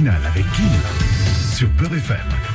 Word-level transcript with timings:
avec 0.00 0.50
Kim 0.52 0.70
sur 1.54 1.68
Beurre. 1.68 2.51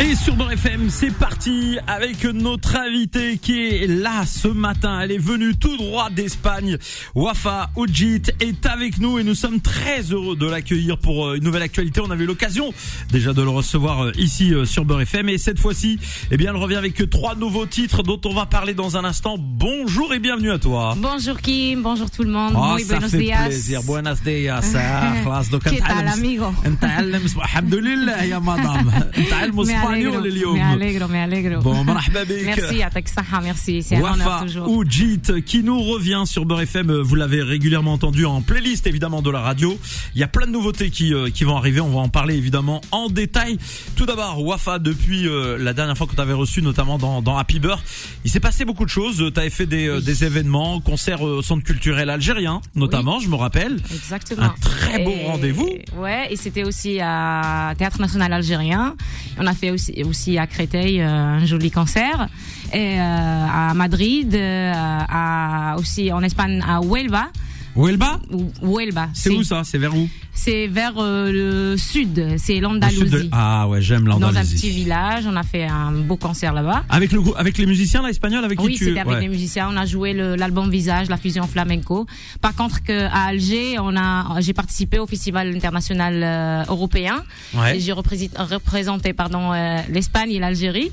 Et 0.00 0.16
sur 0.16 0.34
Beurre 0.34 0.52
FM, 0.52 0.90
c'est 0.90 1.12
parti 1.14 1.78
avec 1.86 2.24
notre 2.24 2.74
invitée 2.76 3.38
qui 3.38 3.60
est 3.68 3.86
là 3.86 4.26
ce 4.26 4.48
matin. 4.48 4.98
Elle 5.00 5.12
est 5.12 5.18
venue 5.18 5.54
tout 5.56 5.76
droit 5.76 6.10
d'Espagne. 6.10 6.78
Wafa 7.14 7.70
Ujit 7.76 8.22
est 8.40 8.66
avec 8.66 8.98
nous 8.98 9.20
et 9.20 9.24
nous 9.24 9.36
sommes 9.36 9.60
très 9.60 10.00
heureux 10.12 10.34
de 10.34 10.46
l'accueillir 10.46 10.98
pour 10.98 11.28
euh, 11.28 11.36
une 11.36 11.44
nouvelle 11.44 11.62
actualité. 11.62 12.00
On 12.00 12.10
avait 12.10 12.24
eu 12.24 12.26
l'occasion 12.26 12.74
déjà 13.12 13.32
de 13.32 13.40
le 13.42 13.48
recevoir 13.50 14.06
euh, 14.06 14.12
ici 14.18 14.52
euh, 14.52 14.64
sur 14.64 14.84
Beurre 14.84 15.02
FM 15.02 15.28
et 15.28 15.38
cette 15.38 15.60
fois-ci, 15.60 16.00
eh 16.32 16.36
bien, 16.36 16.50
elle 16.50 16.56
revient 16.60 16.74
avec 16.76 17.08
trois 17.08 17.36
nouveaux 17.36 17.66
titres 17.66 18.02
dont 18.02 18.20
on 18.24 18.34
va 18.34 18.46
parler 18.46 18.74
dans 18.74 18.96
un 18.96 19.04
instant. 19.04 19.36
Bonjour 19.38 20.12
et 20.12 20.18
bienvenue 20.18 20.50
à 20.50 20.58
toi. 20.58 20.96
Bonjour 20.98 21.38
Kim, 21.40 21.82
bonjour 21.82 22.10
tout 22.10 22.24
le 22.24 22.30
monde. 22.30 22.54
Ah, 22.56 22.74
Muy 22.74 22.82
ça 22.82 22.94
buenos 22.96 23.10
fait 23.12 23.18
días. 23.18 23.44
plaisir. 23.46 23.82
Buenos 23.84 24.20
dias. 24.24 24.74
Ah, 24.74 25.22
خلاص 25.24 25.48
دوك 25.50 25.62
كيف 25.68 25.80
نتعلم- 25.82 26.08
amigo? 26.12 26.68
نتعلم 26.68 27.22
الحمد 27.36 27.74
لله 27.74 28.22
يا 28.22 28.38
مدام 28.38 28.90
نتعلم 29.18 29.54
Me 29.54 29.60
اسبانيول 29.60 29.84
alegro, 29.88 30.20
me 30.20 30.28
اليوم 30.28 30.60
alegro, 30.60 31.08
me 31.08 31.18
alegro. 31.18 31.60
Bon, 31.62 31.84
مرحبا 31.84 32.22
بك. 32.24 32.44
Merci, 32.44 32.74
يعطيك 32.74 33.06
الصحة, 33.06 33.40
merci. 33.42 33.82
C'est 33.82 33.96
un 33.96 34.00
honneur 34.02 34.26
Wafa 34.28 34.44
toujours. 34.44 34.68
Oujit 34.70 35.20
qui 35.46 35.62
nous 35.62 35.80
revient 35.82 36.22
sur 36.26 36.44
Beurre 36.44 36.62
FM. 36.62 36.90
Euh, 36.90 37.02
Vous 37.02 37.14
l'avez 37.14 37.42
régulièrement 37.42 37.92
entendu 37.94 38.24
en 38.26 38.40
playlist 38.42 38.86
évidemment 38.86 39.22
de 39.22 39.30
la 39.30 39.40
radio. 39.40 39.78
Il 40.14 40.20
y 40.20 40.24
a 40.24 40.28
plein 40.28 40.46
de 40.46 40.52
nouveautés 40.52 40.90
qui, 40.90 41.12
euh, 41.14 41.30
qui 41.30 41.44
vont 41.44 41.56
arriver. 41.56 41.80
On 41.80 41.90
va 41.90 42.00
en 42.00 42.08
parler 42.08 42.34
évidemment 42.36 42.80
en 42.90 43.08
détail. 43.08 43.58
Tout 43.96 44.06
d'abord, 44.06 44.42
Wafa, 44.44 44.78
depuis 44.78 45.26
euh, 45.28 45.58
la 45.58 45.72
dernière 45.72 45.96
fois 45.98 46.06
que 46.06 46.14
tu 46.14 46.20
avais 46.20 46.32
reçu 46.44 46.62
notamment 46.62 46.98
dans, 46.98 47.22
dans 47.22 47.36
Happy 47.36 47.58
Beurre, 47.60 47.82
il 48.24 48.30
s'est 48.30 48.40
passé 48.48 48.64
beaucoup 48.64 48.84
de 48.84 48.90
choses. 48.90 49.16
Tu 49.34 49.40
avais 49.40 49.50
fait 49.50 49.66
des, 49.66 49.86
euh, 49.88 50.00
des 50.00 50.24
événements, 50.24 50.80
concerts 50.80 51.26
euh, 51.26 51.38
au 51.38 51.42
centre 51.42 51.64
culturel 51.64 52.08
algérien 52.10 52.60
notamment, 52.74 53.20
je 53.20 53.28
me 53.28 53.36
rappelle. 53.36 53.74
Exactement. 53.94 54.42
Un 54.42 54.54
très 54.60 54.98
beau 55.04 55.10
Et- 55.20 55.26
rendez-vous. 55.26 55.70
Ouais, 55.96 56.22
et 56.32 56.36
c'était 56.36 56.64
aussi 56.64 56.98
à 57.00 57.74
Théâtre 57.78 58.00
National 58.00 58.32
Algérien. 58.32 58.96
On 59.38 59.46
a 59.46 59.54
fait 59.54 59.70
aussi, 59.70 59.77
aussi 60.05 60.37
à 60.37 60.47
Créteil 60.47 61.01
euh, 61.01 61.07
un 61.07 61.45
joli 61.45 61.71
concert. 61.71 62.29
Et 62.73 62.99
euh, 62.99 63.01
à 63.01 63.73
Madrid, 63.73 64.33
euh, 64.35 65.75
aussi 65.77 66.11
en 66.11 66.21
Espagne 66.21 66.63
à 66.67 66.81
Huelva. 66.81 67.27
Huelva? 67.75 68.19
Ou- 68.31 68.51
Huelva. 68.61 69.09
C'est 69.13 69.29
où 69.29 69.43
ça? 69.43 69.63
C'est 69.63 69.77
vers 69.77 69.95
où? 69.95 70.09
C'est 70.33 70.67
vers 70.67 70.93
euh, 70.97 71.31
le 71.71 71.77
sud, 71.77 72.35
c'est 72.37 72.55
de- 72.57 72.61
l'Andalousie. 72.61 73.29
Ah 73.31 73.67
ouais, 73.67 73.81
j'aime 73.81 74.05
Dans 74.05 74.15
un 74.15 74.19
l'Andalousie. 74.19 74.55
petit 74.55 74.69
village, 74.69 75.25
on 75.27 75.35
a 75.35 75.43
fait 75.43 75.65
un 75.65 75.91
beau 75.91 76.15
concert 76.17 76.53
là-bas. 76.53 76.83
Avec 76.89 77.11
le 77.11 77.21
avec 77.37 77.57
les 77.57 77.65
musiciens 77.65 78.01
là 78.01 78.09
espagnols 78.09 78.43
avec 78.45 78.59
Oui, 78.61 78.75
tu 78.75 78.85
c'était 78.85 78.99
avec 78.99 79.13
ouais. 79.15 79.21
les 79.21 79.27
musiciens. 79.27 79.69
On 79.71 79.77
a 79.77 79.85
joué 79.85 80.13
l'album 80.13 80.69
Visage, 80.69 81.09
la 81.09 81.17
fusion 81.17 81.45
flamenco. 81.47 82.05
Par 82.41 82.55
contre, 82.55 82.81
que 82.83 83.05
à 83.05 83.25
Alger, 83.27 83.79
on 83.79 83.95
a, 83.97 84.39
j'ai 84.41 84.53
participé 84.53 84.97
au 84.99 85.05
Festival 85.07 85.53
international 85.55 86.21
euh, 86.23 86.63
européen. 86.71 87.23
Ouais. 87.55 87.79
J'ai 87.79 87.91
représent- 87.91 88.29
représenté, 88.37 89.13
pardon, 89.13 89.51
euh, 89.53 89.77
l'Espagne 89.89 90.31
et 90.31 90.39
l'Algérie. 90.39 90.91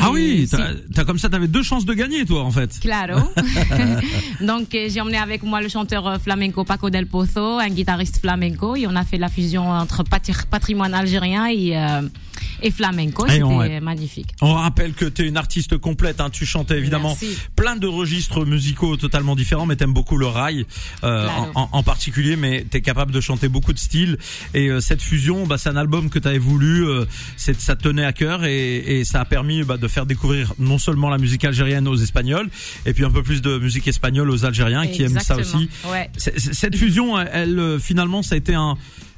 Ah 0.00 0.10
oui, 0.12 0.46
t'as 0.50 0.70
t'as 0.94 1.04
comme 1.04 1.18
ça, 1.18 1.28
t'avais 1.28 1.48
deux 1.48 1.62
chances 1.62 1.84
de 1.84 1.94
gagner, 1.94 2.24
toi, 2.26 2.42
en 2.42 2.50
fait. 2.50 2.78
Claro. 2.80 3.18
Donc 4.40 4.74
euh, 4.74 4.88
j'ai 4.90 5.00
emmené 5.00 5.16
avec 5.18 5.42
moi 5.42 5.60
le 5.60 5.68
chanteur 5.68 6.06
euh, 6.06 6.18
flamenco 6.18 6.64
Paco 6.64 6.90
del 6.90 7.06
Pozo, 7.06 7.58
un 7.58 7.68
guitariste 7.68 8.20
flamenco, 8.20 8.76
et 8.76 8.86
on 8.86 8.96
a 8.96 9.04
fait 9.04 9.18
la 9.18 9.28
fusion 9.28 9.70
entre 9.70 10.02
patri- 10.02 10.46
patrimoine 10.50 10.94
algérien 10.94 11.46
et, 11.46 11.76
euh, 11.76 12.02
et 12.64 12.70
flamenco. 12.70 13.26
Et 13.26 13.30
C'était 13.30 13.44
ouais. 13.44 13.80
magnifique. 13.80 14.30
On 14.40 14.54
rappelle 14.54 14.94
que 14.94 15.04
t'es 15.04 15.26
une 15.26 15.36
artiste 15.36 15.78
complète, 15.78 16.20
hein. 16.20 16.30
tu 16.30 16.46
chantais 16.46 16.78
évidemment 16.78 17.16
Merci. 17.20 17.38
plein 17.54 17.76
de 17.76 17.86
registres 17.86 18.44
musicaux 18.44 18.96
totalement 18.96 19.36
différents, 19.36 19.66
mais 19.66 19.76
t'aimes 19.76 19.92
beaucoup 19.92 20.16
le 20.16 20.26
rail 20.26 20.66
euh, 21.04 21.28
en, 21.54 21.82
particulier, 21.82 22.36
mais 22.36 22.66
t'es 22.68 22.80
capable 22.80 23.12
de 23.12 23.20
chanter 23.20 23.48
beaucoup 23.48 23.72
de 23.72 23.78
styles. 23.78 24.18
Et 24.54 24.68
euh, 24.68 24.80
cette 24.80 25.02
fusion, 25.02 25.46
bah, 25.46 25.58
c'est 25.58 25.68
un 25.68 25.76
album 25.76 26.10
que 26.10 26.18
t'avais 26.18 26.38
voulu, 26.38 26.86
euh, 26.86 27.04
ça 27.36 27.76
te 27.76 27.82
tenait 27.82 28.04
à 28.04 28.12
cœur 28.12 28.44
et, 28.44 29.00
et 29.00 29.04
ça 29.04 29.20
a 29.20 29.24
permis 29.24 29.62
bah, 29.62 29.76
de 29.76 29.88
faire 29.88 30.06
découvrir 30.06 30.54
non 30.58 30.78
seulement 30.78 31.10
la 31.10 31.18
musique 31.18 31.44
algérienne 31.44 31.86
aux 31.86 31.96
Espagnols, 31.96 32.48
et 32.86 32.94
puis 32.94 33.04
un 33.04 33.10
peu 33.10 33.22
plus 33.22 33.42
de 33.42 33.58
musique 33.58 33.86
espagnole 33.86 34.30
aux 34.30 34.44
Algériens 34.44 34.86
qui 34.86 35.02
aiment 35.02 35.20
ça 35.20 35.36
aussi. 35.36 35.68
Ouais. 35.86 36.10
Cette 36.16 36.76
fusion, 36.76 37.18
elle, 37.18 37.28
elle, 37.32 37.58
euh, 37.58 37.78
finalement, 37.78 38.22
ça 38.22 38.34
a 38.34 38.38
été 38.38 38.54
un, 38.54 38.76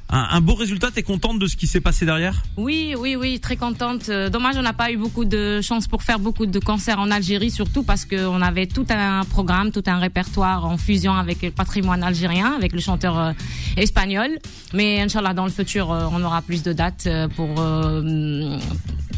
un, 0.08 0.40
beau 0.40 0.54
résultat. 0.54 0.90
T'es 0.90 1.02
contente 1.02 1.38
de 1.38 1.46
ce 1.46 1.56
qui 1.56 1.66
s'est 1.66 1.80
passé 1.80 2.06
derrière? 2.06 2.42
Oui, 2.56 2.94
oui, 2.98 3.16
oui, 3.16 3.40
très 3.40 3.56
contente. 3.56 4.08
Euh, 4.08 4.30
Dommage, 4.30 4.56
on 4.56 4.62
n'a 4.62 4.72
pas 4.72 4.90
eu 4.90 4.96
beaucoup 4.96 5.24
de 5.24 5.60
chance 5.60 5.88
pour 5.88 6.02
faire 6.02 6.18
beaucoup 6.18 6.46
de 6.46 6.58
concerts 6.58 6.98
en 6.98 7.10
Algérie, 7.10 7.50
surtout 7.50 7.82
parce 7.82 8.04
qu'on 8.04 8.40
avait 8.42 8.66
tout 8.66 8.86
un 8.90 9.24
programme, 9.24 9.72
tout 9.72 9.82
un 9.86 9.98
répertoire 9.98 10.64
en 10.64 10.76
fusion 10.76 11.14
avec 11.14 11.42
le 11.42 11.50
patrimoine 11.50 12.02
algérien, 12.02 12.52
avec 12.52 12.72
le 12.72 12.80
chanteur 12.80 13.18
euh, 13.18 13.32
espagnol. 13.76 14.30
Mais 14.72 15.00
Inch'Allah, 15.00 15.34
dans 15.34 15.44
le 15.44 15.52
futur, 15.52 15.90
euh, 15.90 16.06
on 16.12 16.22
aura 16.22 16.42
plus 16.42 16.62
de 16.62 16.72
dates 16.72 17.08
pour, 17.34 17.60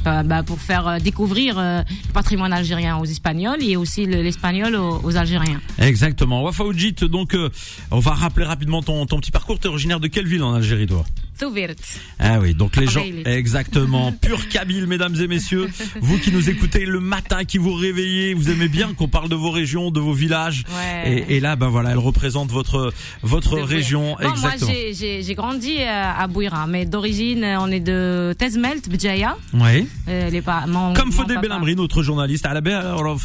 bah, 0.04 0.22
bah, 0.22 0.42
pour 0.42 0.60
faire 0.60 0.86
euh, 0.88 0.98
découvrir 0.98 1.58
euh, 1.58 1.82
le 2.06 2.12
patrimoine 2.12 2.52
algérien 2.52 2.96
aux 2.98 3.04
Espagnols 3.04 3.62
et 3.62 3.76
aussi 3.76 4.06
le- 4.06 4.22
l'espagnol 4.22 4.74
aux, 4.76 5.16
Algériens. 5.16 5.60
Exactement. 5.78 6.42
Wafa 6.42 6.64
Oujit, 6.64 6.92
donc 6.94 7.34
euh, 7.34 7.50
on 7.90 7.98
va 7.98 8.12
rappeler 8.12 8.44
rapidement 8.46 8.82
ton, 8.82 9.06
ton 9.06 9.18
petit 9.20 9.30
parcours. 9.30 9.58
T'es 9.58 9.68
originaire 9.68 10.00
de 10.00 10.08
quelle 10.08 10.26
ville 10.26 10.42
en 10.42 10.54
Algérie, 10.54 10.86
toi? 10.86 11.04
Ah 12.18 12.38
oui, 12.40 12.54
donc 12.54 12.76
les 12.76 12.86
gens, 12.86 13.04
exactement, 13.24 14.12
pur 14.20 14.48
Kabyle, 14.48 14.86
mesdames 14.86 15.14
et 15.20 15.28
messieurs. 15.28 15.68
Vous 16.00 16.18
qui 16.18 16.32
nous 16.32 16.50
écoutez 16.50 16.84
le 16.84 17.00
matin, 17.00 17.44
qui 17.44 17.58
vous 17.58 17.74
réveillez, 17.74 18.34
vous 18.34 18.50
aimez 18.50 18.68
bien 18.68 18.92
qu'on 18.94 19.08
parle 19.08 19.28
de 19.28 19.34
vos 19.34 19.50
régions, 19.50 19.90
de 19.90 20.00
vos 20.00 20.12
villages. 20.12 20.64
Et, 21.04 21.40
là, 21.40 21.56
ben 21.56 21.68
voilà, 21.68 21.90
elle 21.90 21.98
représente 21.98 22.50
votre 22.50 22.92
votre 23.22 23.58
région. 23.58 24.18
Exactement. 24.18 24.70
Moi, 24.70 24.92
j'ai 24.92 25.34
grandi 25.34 25.76
euh, 25.78 26.12
à 26.18 26.26
Bouira, 26.26 26.66
mais 26.66 26.84
d'origine, 26.84 27.44
on 27.60 27.70
est 27.70 27.80
de 27.80 28.34
Tezmelt, 28.38 28.88
Bjaya. 28.88 29.36
Oui. 29.54 29.88
Euh, 30.08 30.30
les 30.30 30.42
pas, 30.42 30.64
Comme 30.94 31.12
Fodé 31.12 31.36
Belhamri, 31.36 31.76
notre 31.76 32.02
journaliste, 32.02 32.46
à 32.46 32.54
la 32.54 32.60
belle, 32.60 32.82
euh, 32.84 33.16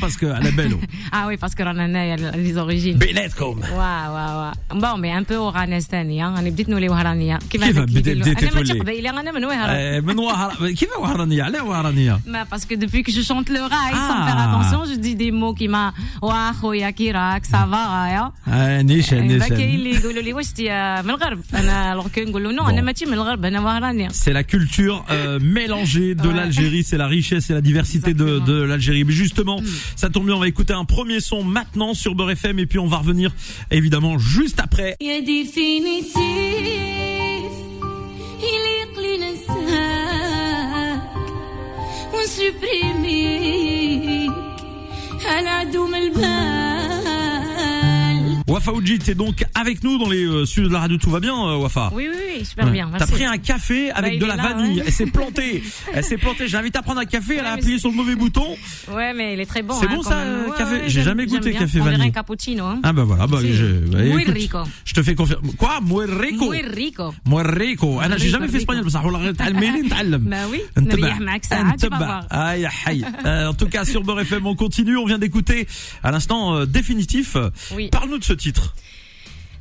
parce 0.00 0.16
que 0.16 0.26
à 0.26 0.40
la 0.40 0.50
belle. 0.50 0.76
Ah 1.10 1.24
oui, 1.26 1.36
parce 1.36 1.54
que 1.54 1.62
on 1.62 1.78
a 1.78 2.36
les 2.36 2.56
origines. 2.56 2.98
Benetcom. 2.98 3.60
Waouh, 3.60 3.78
waouh, 3.78 4.52
waouh. 4.72 4.80
Bon, 4.80 4.98
mais 4.98 5.12
un 5.12 5.22
peu 5.22 5.36
oranestani, 5.36 6.20
hein. 6.20 6.34
انا 6.47 6.49
بديت 6.49 6.69
نولي 6.69 6.89
وهرانية 6.89 7.37
كيف 7.37 7.63
كيف 7.63 7.63
هذاك 7.63 7.87
بديت- 7.87 8.07
يقولوا؟ 8.07 8.23
بديتي 8.25 8.45
انا 8.49 8.55
ماشي 8.55 8.67
تولي؟ 8.73 8.79
قبيلة 8.79 9.09
انا 9.09 9.31
من 9.31 9.45
وهران 9.45 9.69
آه، 9.75 9.99
من 9.99 10.19
وهر 10.19 10.71
كيف 10.71 10.89
وهرانية 10.99 11.43
علاه 11.43 11.63
وهرانية 11.63 12.19
ما 12.27 12.43
parce 12.53 12.65
que 12.65 12.75
depuis 12.75 13.03
que 13.03 13.11
je 13.11 13.21
chante 13.29 13.49
le 13.49 13.61
rail 13.75 13.93
sans 13.93 14.19
Ah. 14.21 14.27
faire 14.27 14.39
attention 14.47 14.79
je 14.91 14.95
dis 15.05 15.15
des 15.15 15.31
mots 15.31 15.53
qui 15.59 15.67
m'a 15.67 15.93
وا 16.21 16.51
خويا 16.51 16.89
كي 16.89 17.11
راك 17.11 17.45
سافا 17.45 17.85
رايا 17.85 18.31
آه، 18.47 18.81
نيشان 18.81 19.37
با 19.39 19.47
كاين 19.47 19.59
نيشان 19.59 19.75
اللي 19.75 19.95
يقولوا 19.95 20.21
لي 20.21 20.33
واش 20.33 20.45
انت 20.49 21.01
من 21.05 21.09
الغرب 21.09 21.39
انا 21.53 21.93
لو 21.95 22.03
كان 22.15 22.29
نقول 22.29 22.43
له 22.43 22.51
نو 22.51 22.63
Bon. 22.63 22.67
انا 22.69 22.81
ماشي 22.81 23.05
من 23.05 23.13
الغرب 23.13 23.45
انا 23.45 23.59
وهرانية 23.59 24.07
C'est 24.09 24.33
la 24.33 24.43
culture 24.43 25.05
euh, 25.09 25.39
mélangée 25.59 26.15
de 26.15 26.27
Ouais. 26.27 26.33
l'Algérie, 26.39 26.83
c'est 26.89 26.97
la 27.05 27.09
richesse 27.17 27.45
et 27.51 27.53
la 27.53 27.65
diversité 27.71 28.11
de, 28.13 28.27
Exactement. 28.27 28.47
de 28.49 28.55
l'Algérie. 28.69 29.03
Mais 29.07 29.17
justement, 29.23 29.57
ça 30.01 30.07
tombe 30.13 30.25
bien, 30.27 30.35
on 30.39 30.43
va 30.45 30.49
écouter 30.55 30.73
un 30.83 30.87
premier 30.95 31.19
son 31.29 31.39
maintenant 31.57 31.91
sur 32.01 32.11
Beurre 32.17 32.31
FM 32.43 32.55
et 32.63 32.67
puis 32.71 32.79
on 32.85 32.89
va 32.93 32.97
revenir 33.03 33.29
évidemment 33.79 34.15
juste 34.35 34.59
après. 34.67 34.91
يا 35.01 35.19
كيف 36.38 37.52
يليق 38.42 38.98
لي 38.98 39.16
ننساك 39.16 41.02
ونسبريميك 42.14 44.32
على 45.26 45.70
دوم 45.70 45.94
Wafa 48.48 48.72
Oujit 48.72 48.98
est 49.08 49.14
donc 49.14 49.44
avec 49.54 49.84
nous 49.84 49.98
dans 49.98 50.08
les 50.08 50.24
euh, 50.24 50.46
studios 50.46 50.68
de 50.68 50.72
la 50.72 50.80
radio. 50.80 50.96
Tout 50.96 51.10
va 51.10 51.20
bien, 51.20 51.34
euh, 51.34 51.58
Wafa 51.58 51.90
Oui, 51.92 52.08
oui, 52.10 52.46
super 52.46 52.64
ouais. 52.64 52.72
bien. 52.72 52.90
T'as 52.96 53.06
pris 53.06 53.26
un 53.26 53.36
café 53.36 53.88
bah, 53.88 53.96
avec 53.96 54.18
de 54.18 54.24
la 54.24 54.36
vanille. 54.36 54.82
Elle 54.86 54.90
s'est 54.90 55.04
plantée. 55.04 55.62
Elle 55.92 56.02
s'est 56.02 56.16
plantée. 56.16 56.48
J'invite 56.48 56.74
à 56.76 56.80
prendre 56.80 57.00
un 57.00 57.04
café. 57.04 57.36
Elle 57.36 57.44
a 57.44 57.52
appuyé 57.52 57.78
sur 57.78 57.90
le 57.90 57.96
mauvais 57.96 58.16
bouton. 58.16 58.56
Ouais, 58.90 59.12
mais 59.12 59.34
il 59.34 59.40
est 59.40 59.46
très 59.46 59.60
bon. 59.60 59.74
C'est 59.78 59.86
hein, 59.86 59.96
bon 59.96 60.02
ça, 60.02 60.24
même. 60.24 60.46
Euh, 60.48 60.56
café 60.56 60.80
J'ai 60.86 61.02
jamais 61.02 61.26
goûté 61.26 61.52
café 61.52 61.78
vanille. 61.78 62.08
un 62.08 62.10
cappuccino. 62.10 62.64
Hein. 62.64 62.80
Ah 62.84 62.94
bah 62.94 63.04
voilà. 63.04 63.26
Bah, 63.26 63.38
je, 63.42 63.66
bah, 63.66 63.98
Muy 63.98 64.22
écoute, 64.22 64.34
rico. 64.34 64.58
Je 64.86 64.94
te 64.94 65.02
fais 65.02 65.14
confiance. 65.14 65.40
Quoi? 65.58 65.80
Muy 65.82 66.06
rico? 66.06 66.46
Muy 66.46 66.62
rico. 66.62 67.14
Muy 67.26 67.42
rico. 67.44 68.00
Ah, 68.00 68.08
j'ai 68.16 68.30
jamais 68.30 68.48
fait 68.48 68.58
espagnol. 68.58 68.86
Bah 70.18 70.36
oui. 70.50 70.62
En 73.48 73.54
tout 73.54 73.68
cas, 73.68 73.84
sur 73.84 74.02
BorFM, 74.02 74.46
on 74.46 74.54
continue. 74.54 74.96
On 74.96 75.04
vient 75.04 75.18
d'écouter 75.18 75.66
à 76.02 76.10
l'instant 76.10 76.64
définitif. 76.64 77.36
Parle-nous 77.90 78.18
de 78.18 78.24
ce 78.24 78.37
titre 78.38 78.74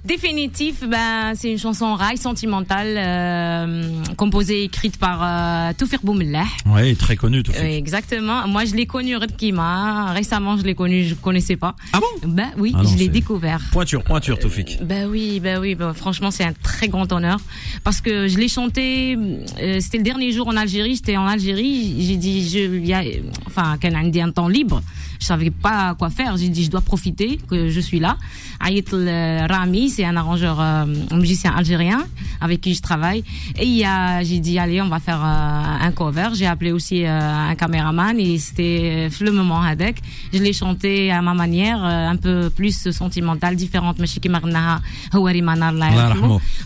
Définitif, 0.06 0.88
ben, 0.88 1.34
c'est 1.36 1.52
une 1.52 1.58
chanson 1.58 1.96
rail 1.96 2.18
sentimentale 2.18 2.96
euh, 2.98 4.04
composée 4.16 4.64
écrite 4.64 4.98
par 4.98 5.20
euh, 5.22 5.74
Toufir 5.78 6.00
Boumlah. 6.04 6.46
Oui, 6.66 6.96
très 6.96 7.16
connu 7.16 7.44
Toufir. 7.44 7.62
Oui, 7.62 7.74
euh, 7.74 7.78
exactement. 7.78 8.48
Moi, 8.48 8.66
je 8.66 8.76
l'ai 8.76 8.86
connu 8.86 9.18
Redkima. 9.18 10.14
Récemment, 10.14 10.58
je 10.58 10.64
l'ai 10.64 10.76
connu, 10.76 11.04
je 11.04 11.12
ne 11.12 11.20
connaissais 11.20 11.58
pas. 11.58 11.76
Ah 11.94 12.00
bon? 12.00 12.28
Ben 12.30 12.50
oui, 12.58 12.74
ah 12.76 12.82
je 12.84 12.96
l'ai 12.98 13.10
découvert. 13.10 13.60
Pointure, 13.72 14.04
pointure 14.04 14.40
Toufik. 14.40 14.78
Euh, 14.82 14.86
ben 14.86 15.10
oui, 15.10 15.40
ben 15.40 15.60
oui, 15.60 15.76
ben, 15.76 15.94
franchement, 15.94 16.32
c'est 16.32 16.46
un 16.46 16.54
très 16.54 16.88
grand 16.88 17.12
honneur 17.12 17.40
parce 17.84 18.00
que 18.00 18.28
je 18.28 18.38
l'ai 18.38 18.48
chanté 18.48 19.18
euh, 19.60 19.80
c'était 19.80 19.98
le 19.98 20.04
dernier 20.04 20.32
jour 20.32 20.48
en 20.48 20.56
Algérie, 20.56 20.96
j'étais 20.96 21.18
en 21.18 21.26
Algérie, 21.26 21.96
j'ai 22.00 22.18
dit 22.18 22.48
je 22.48 22.60
y 22.80 22.94
a, 22.94 23.02
enfin 23.46 23.78
quand 23.82 23.90
on 23.94 24.08
dit 24.08 24.22
un 24.22 24.32
temps 24.32 24.48
libre, 24.48 24.82
je 25.20 25.26
ne 25.26 25.28
savais 25.28 25.52
pas 25.52 25.96
quoi 25.96 26.10
faire, 26.10 26.38
j'ai 26.38 26.50
dit 26.50 26.64
je 26.64 26.70
dois 26.70 26.82
profiter 26.82 27.40
que 27.50 27.70
je 27.70 27.80
suis 27.80 28.00
là. 28.00 28.18
Ayet 28.60 28.86
Rami 28.92 29.87
c'est 29.90 30.06
un 30.06 30.16
arrangeur, 30.16 30.60
euh, 30.60 30.86
un 31.12 31.18
musicien 31.18 31.54
algérien 31.56 32.06
avec 32.42 32.62
qui 32.62 32.74
je 32.74 32.82
travaille. 32.82 33.24
Et 33.60 33.66
il 33.66 33.76
y 33.78 33.84
a, 33.84 34.24
j'ai 34.24 34.40
dit 34.40 34.60
allez, 34.60 34.82
on 34.82 34.90
va 34.90 35.00
faire 35.00 35.24
euh, 35.24 35.86
un 35.88 35.92
cover. 35.92 36.30
J'ai 36.34 36.46
appelé 36.46 36.72
aussi 36.72 37.06
euh, 37.06 37.50
un 37.52 37.56
caméraman 37.56 38.20
et 38.20 38.38
c'était 38.38 39.10
le 39.20 39.32
moment 39.32 39.62
Hadek. 39.62 39.98
Je 40.34 40.40
l'ai 40.40 40.54
chanté 40.54 41.12
à 41.12 41.22
ma 41.22 41.34
manière, 41.34 41.84
un 41.84 42.16
peu 42.16 42.50
plus 42.50 42.92
sentimentale, 42.92 43.56
différente. 43.56 43.98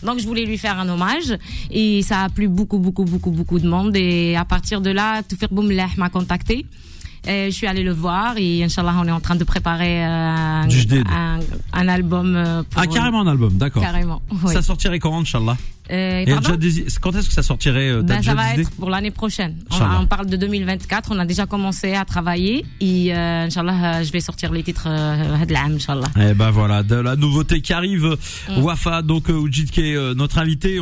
Donc 0.04 0.20
je 0.20 0.26
voulais 0.26 0.46
lui 0.46 0.58
faire 0.58 0.80
un 0.80 0.90
hommage 0.90 1.38
et 1.70 2.02
ça 2.02 2.24
a 2.24 2.30
plu 2.30 2.48
beaucoup, 2.48 2.80
beaucoup, 2.80 3.06
beaucoup, 3.06 3.32
beaucoup 3.32 3.60
de 3.60 3.68
monde. 3.68 3.96
Et 3.96 4.36
à 4.36 4.46
partir 4.46 4.82
de 4.82 4.90
là, 4.90 5.22
tout 5.24 5.36
faire 5.36 5.50
boum, 5.50 5.72
m'a 5.98 6.10
contacté. 6.10 6.66
Et 7.28 7.52
je 7.52 7.56
suis 7.56 7.68
allée 7.68 7.84
le 7.84 7.94
voir 7.94 8.34
et 8.38 8.64
Inch'Allah 8.64 8.96
on 9.00 9.08
est 9.08 9.12
en 9.12 9.20
train 9.20 9.36
de 9.36 9.44
préparer 9.44 10.04
euh, 10.04 10.08
un, 10.64 10.70
jdid. 10.70 11.06
un, 11.08 11.40
un 11.72 11.88
album 11.88 12.36
euh, 12.36 12.64
pour 12.64 12.82
Ah, 12.82 12.88
carrément 12.88 13.22
un 13.22 13.28
album, 13.28 13.54
d'accord. 13.58 13.84
carrément. 13.84 14.22
oui. 14.44 14.54
Ça 14.54 14.62
sortirait 14.64 14.98
quand, 15.00 15.20
Inch'Allah? 15.20 15.56
Euh, 15.90 16.26
et. 16.26 16.26
Quand 17.02 17.16
est-ce 17.16 17.28
que 17.28 17.34
ça 17.34 17.44
sortirait 17.44 17.90
euh, 17.90 18.02
ben, 18.02 18.22
Ça 18.22 18.34
va 18.34 18.54
être 18.56 18.70
pour 18.72 18.90
l'année 18.90 19.12
prochaine. 19.12 19.56
On, 19.72 20.06
parle 20.06 20.28
de 20.28 20.38
2024. 20.38 21.10
On 21.12 21.20
a 21.20 21.26
déjà 21.26 21.46
commencé 21.46 21.94
à 21.94 22.06
travailler. 22.06 22.66
Et 22.80 23.14
euh, 23.14 23.46
Inch'Allah, 23.46 24.04
je 24.04 24.12
vais 24.12 24.20
sortir 24.20 24.52
les 24.52 24.64
titres 24.64 24.88
euh, 24.88 25.46
de 25.46 25.54
l'âme, 25.54 25.76
Inch'Allah. 25.76 26.08
Et 26.20 26.34
ben 26.34 26.52
voilà, 26.52 26.84
de 26.84 26.96
la 26.96 27.16
nouveauté 27.16 27.62
qui 27.62 27.74
arrive. 27.74 28.18
Mm. 28.50 28.62
Wafa, 28.62 29.02
donc 29.02 29.30
Oujid 29.30 29.72
qui 29.72 29.82
est 29.82 30.16
notre 30.16 30.38
invité. 30.38 30.80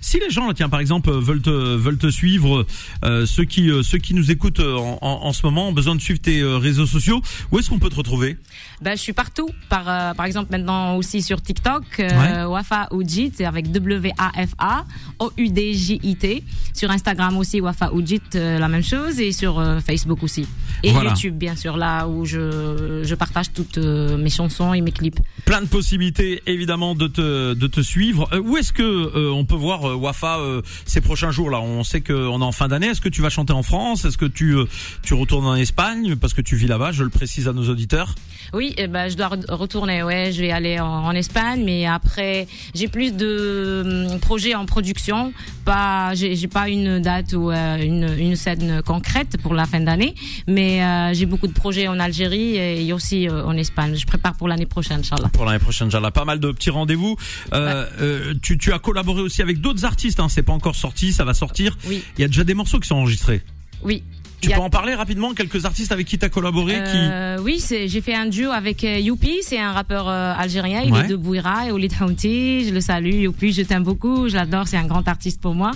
Si 0.00 0.20
les 0.20 0.30
gens, 0.30 0.52
tiens, 0.52 0.68
par 0.68 0.80
exemple, 0.80 1.10
veulent 1.10 1.42
te, 1.42 2.10
suivre, 2.10 2.66
ceux, 3.02 3.44
qui, 3.44 3.70
ceux 3.82 3.98
qui 3.98 4.14
nous 4.14 4.30
écoutent 4.30 4.62
en, 5.00 5.32
ce 5.32 5.44
moment 5.44 5.68
ont 5.68 5.72
besoin 5.72 5.94
de 5.94 6.00
suivre 6.00 6.20
tes 6.20 6.42
réseaux 6.42 6.86
sociaux, 6.86 7.20
où 7.50 7.58
est-ce 7.58 7.70
qu'on 7.70 7.78
peut 7.78 7.88
te 7.88 7.96
retrouver? 7.96 8.36
Ben, 8.80 8.96
Je 8.96 9.00
suis 9.00 9.12
partout. 9.12 9.48
Par, 9.68 10.14
par 10.14 10.26
exemple, 10.26 10.50
maintenant 10.50 10.96
aussi 10.96 11.22
sur 11.22 11.40
TikTok, 11.40 11.84
ouais. 11.98 12.44
Wafa 12.44 12.88
Oujid, 12.92 13.40
avec 13.42 13.70
W 13.72 14.03
W-A-F-A, 14.04 14.84
O-U-D-J-I-T. 15.18 16.42
Sur 16.74 16.90
Instagram 16.90 17.36
aussi, 17.36 17.60
Wafa 17.60 17.92
Oujit, 17.92 18.20
euh, 18.34 18.58
la 18.58 18.68
même 18.68 18.82
chose. 18.82 19.20
Et 19.20 19.32
sur 19.32 19.58
euh, 19.58 19.80
Facebook 19.80 20.22
aussi. 20.22 20.46
Et 20.82 20.90
Voilà. 20.90 21.10
YouTube, 21.10 21.36
bien 21.36 21.56
sûr, 21.56 21.76
là 21.76 22.06
où 22.06 22.24
je, 22.24 23.02
je 23.04 23.14
partage 23.14 23.52
toutes 23.52 23.78
euh, 23.78 24.16
mes 24.16 24.30
chansons 24.30 24.74
et 24.74 24.80
mes 24.80 24.92
clips. 24.92 25.18
Plein 25.44 25.60
de 25.62 25.66
possibilités, 25.66 26.42
évidemment, 26.46 26.94
de 26.94 27.06
te, 27.06 27.54
de 27.54 27.66
te 27.66 27.80
suivre. 27.80 28.28
Où 28.38 28.56
est-ce 28.56 28.72
que 28.72 29.30
on 29.32 29.44
peut 29.44 29.54
voir 29.54 29.98
Wafa 30.00 30.38
ces 30.84 31.00
prochains 31.00 31.30
jours 31.30 31.50
là? 31.50 31.60
On 31.60 31.84
sait 31.84 32.00
qu'on 32.00 32.40
est 32.40 32.44
en 32.44 32.52
fin 32.52 32.68
d'année. 32.68 32.88
Est-ce 32.88 33.00
que 33.00 33.08
tu 33.08 33.22
vas 33.22 33.30
chanter 33.30 33.52
en 33.52 33.62
France? 33.62 34.04
Est-ce 34.04 34.18
que 34.18 34.24
tu, 34.26 34.56
tu 35.02 35.14
retournes 35.14 35.46
en 35.46 35.54
Espagne? 35.54 36.16
Parce 36.16 36.34
que 36.34 36.40
tu 36.40 36.56
vis 36.56 36.66
là-bas 36.66 36.92
Je 36.92 37.04
le 37.04 37.10
précise 37.10 37.48
à 37.48 37.52
nos 37.52 37.68
auditeurs. 37.68 38.14
Oui, 38.52 38.74
eh 38.76 38.86
ben, 38.88 39.08
je 39.08 39.16
dois 39.16 39.28
re- 39.28 39.50
retourner. 39.54 40.02
Ouais, 40.02 40.30
je 40.32 40.40
vais 40.40 40.50
aller 40.50 40.78
en, 40.80 40.86
en 40.86 41.12
Espagne, 41.12 41.62
mais 41.64 41.86
après, 41.86 42.46
j'ai 42.74 42.88
plus 42.88 43.12
de 43.12 43.82
hum, 44.12 44.20
projets 44.20 44.54
en 44.54 44.66
production. 44.66 45.32
Pas, 45.64 46.14
j'ai 46.14 46.46
pas 46.48 46.68
une 46.68 47.00
date 47.00 47.32
ou 47.32 47.50
euh, 47.50 47.76
une, 47.82 48.08
une 48.18 48.36
scène 48.36 48.82
concrète 48.84 49.36
pour 49.42 49.54
la 49.54 49.64
fin 49.66 49.80
d'année, 49.80 50.14
mais 50.46 50.82
euh, 50.82 51.14
j'ai 51.14 51.24
beaucoup 51.26 51.46
de 51.46 51.52
projets 51.54 51.88
en 51.88 51.98
Algérie 51.98 52.56
et 52.56 52.92
aussi 52.92 53.28
euh, 53.28 53.44
en 53.44 53.56
Espagne. 53.56 53.94
Je 53.96 54.04
prépare 54.06 54.34
pour 54.34 54.46
l'année 54.48 54.66
prochaine, 54.66 55.00
Inch'Allah. 55.00 55.30
pour 55.32 55.44
l'année 55.46 55.58
prochaine, 55.58 55.88
Inch'Allah. 55.88 56.10
Pas 56.10 56.24
mal 56.26 56.38
de 56.40 56.52
petits 56.52 56.70
rendez-vous. 56.70 57.16
Euh, 57.54 57.86
euh, 58.00 58.34
tu, 58.42 58.58
tu 58.58 58.72
as 58.72 58.78
collaboré 58.78 59.22
aussi 59.22 59.40
avec 59.40 59.60
d'autres 59.60 59.84
artistes. 59.84 60.20
Hein. 60.20 60.28
C'est 60.28 60.42
pas 60.42 60.52
encore 60.52 60.76
sorti, 60.76 61.12
ça 61.12 61.24
va 61.24 61.32
sortir. 61.34 61.76
Oui, 61.88 62.02
Il 62.18 62.22
y 62.22 62.24
a 62.24 62.28
déjà 62.28 62.44
des 62.44 62.54
morceaux 62.54 62.78
qui 62.80 62.88
sont 62.88 62.96
enregistrés. 62.96 63.42
oui. 63.82 64.02
Tu 64.46 64.52
a- 64.52 64.56
peux 64.56 64.62
en 64.62 64.70
parler 64.70 64.94
rapidement 64.94 65.32
Quelques 65.34 65.64
artistes 65.64 65.92
avec 65.92 66.06
qui 66.06 66.18
tu 66.18 66.24
as 66.24 66.28
collaboré 66.28 66.74
Euh, 66.76 67.38
oui, 67.42 67.62
j'ai 67.68 68.00
fait 68.00 68.14
un 68.14 68.26
duo 68.26 68.50
avec 68.50 68.84
euh, 68.84 68.98
Youpi, 68.98 69.38
c'est 69.42 69.58
un 69.58 69.72
rappeur 69.72 70.08
euh, 70.08 70.32
algérien, 70.36 70.82
il 70.84 70.92
Ouais. 70.92 71.00
est 71.04 71.08
de 71.08 71.16
Bouira 71.16 71.66
et 71.68 71.72
Oulid 71.72 71.92
Haouti, 72.00 72.66
je 72.68 72.72
le 72.74 72.80
salue, 72.80 73.22
Youpi, 73.22 73.52
je 73.52 73.62
t'aime 73.62 73.82
beaucoup, 73.84 74.28
je 74.28 74.34
l'adore, 74.34 74.68
c'est 74.68 74.76
un 74.76 74.86
grand 74.86 75.06
artiste 75.08 75.40
pour 75.40 75.54
moi. 75.54 75.70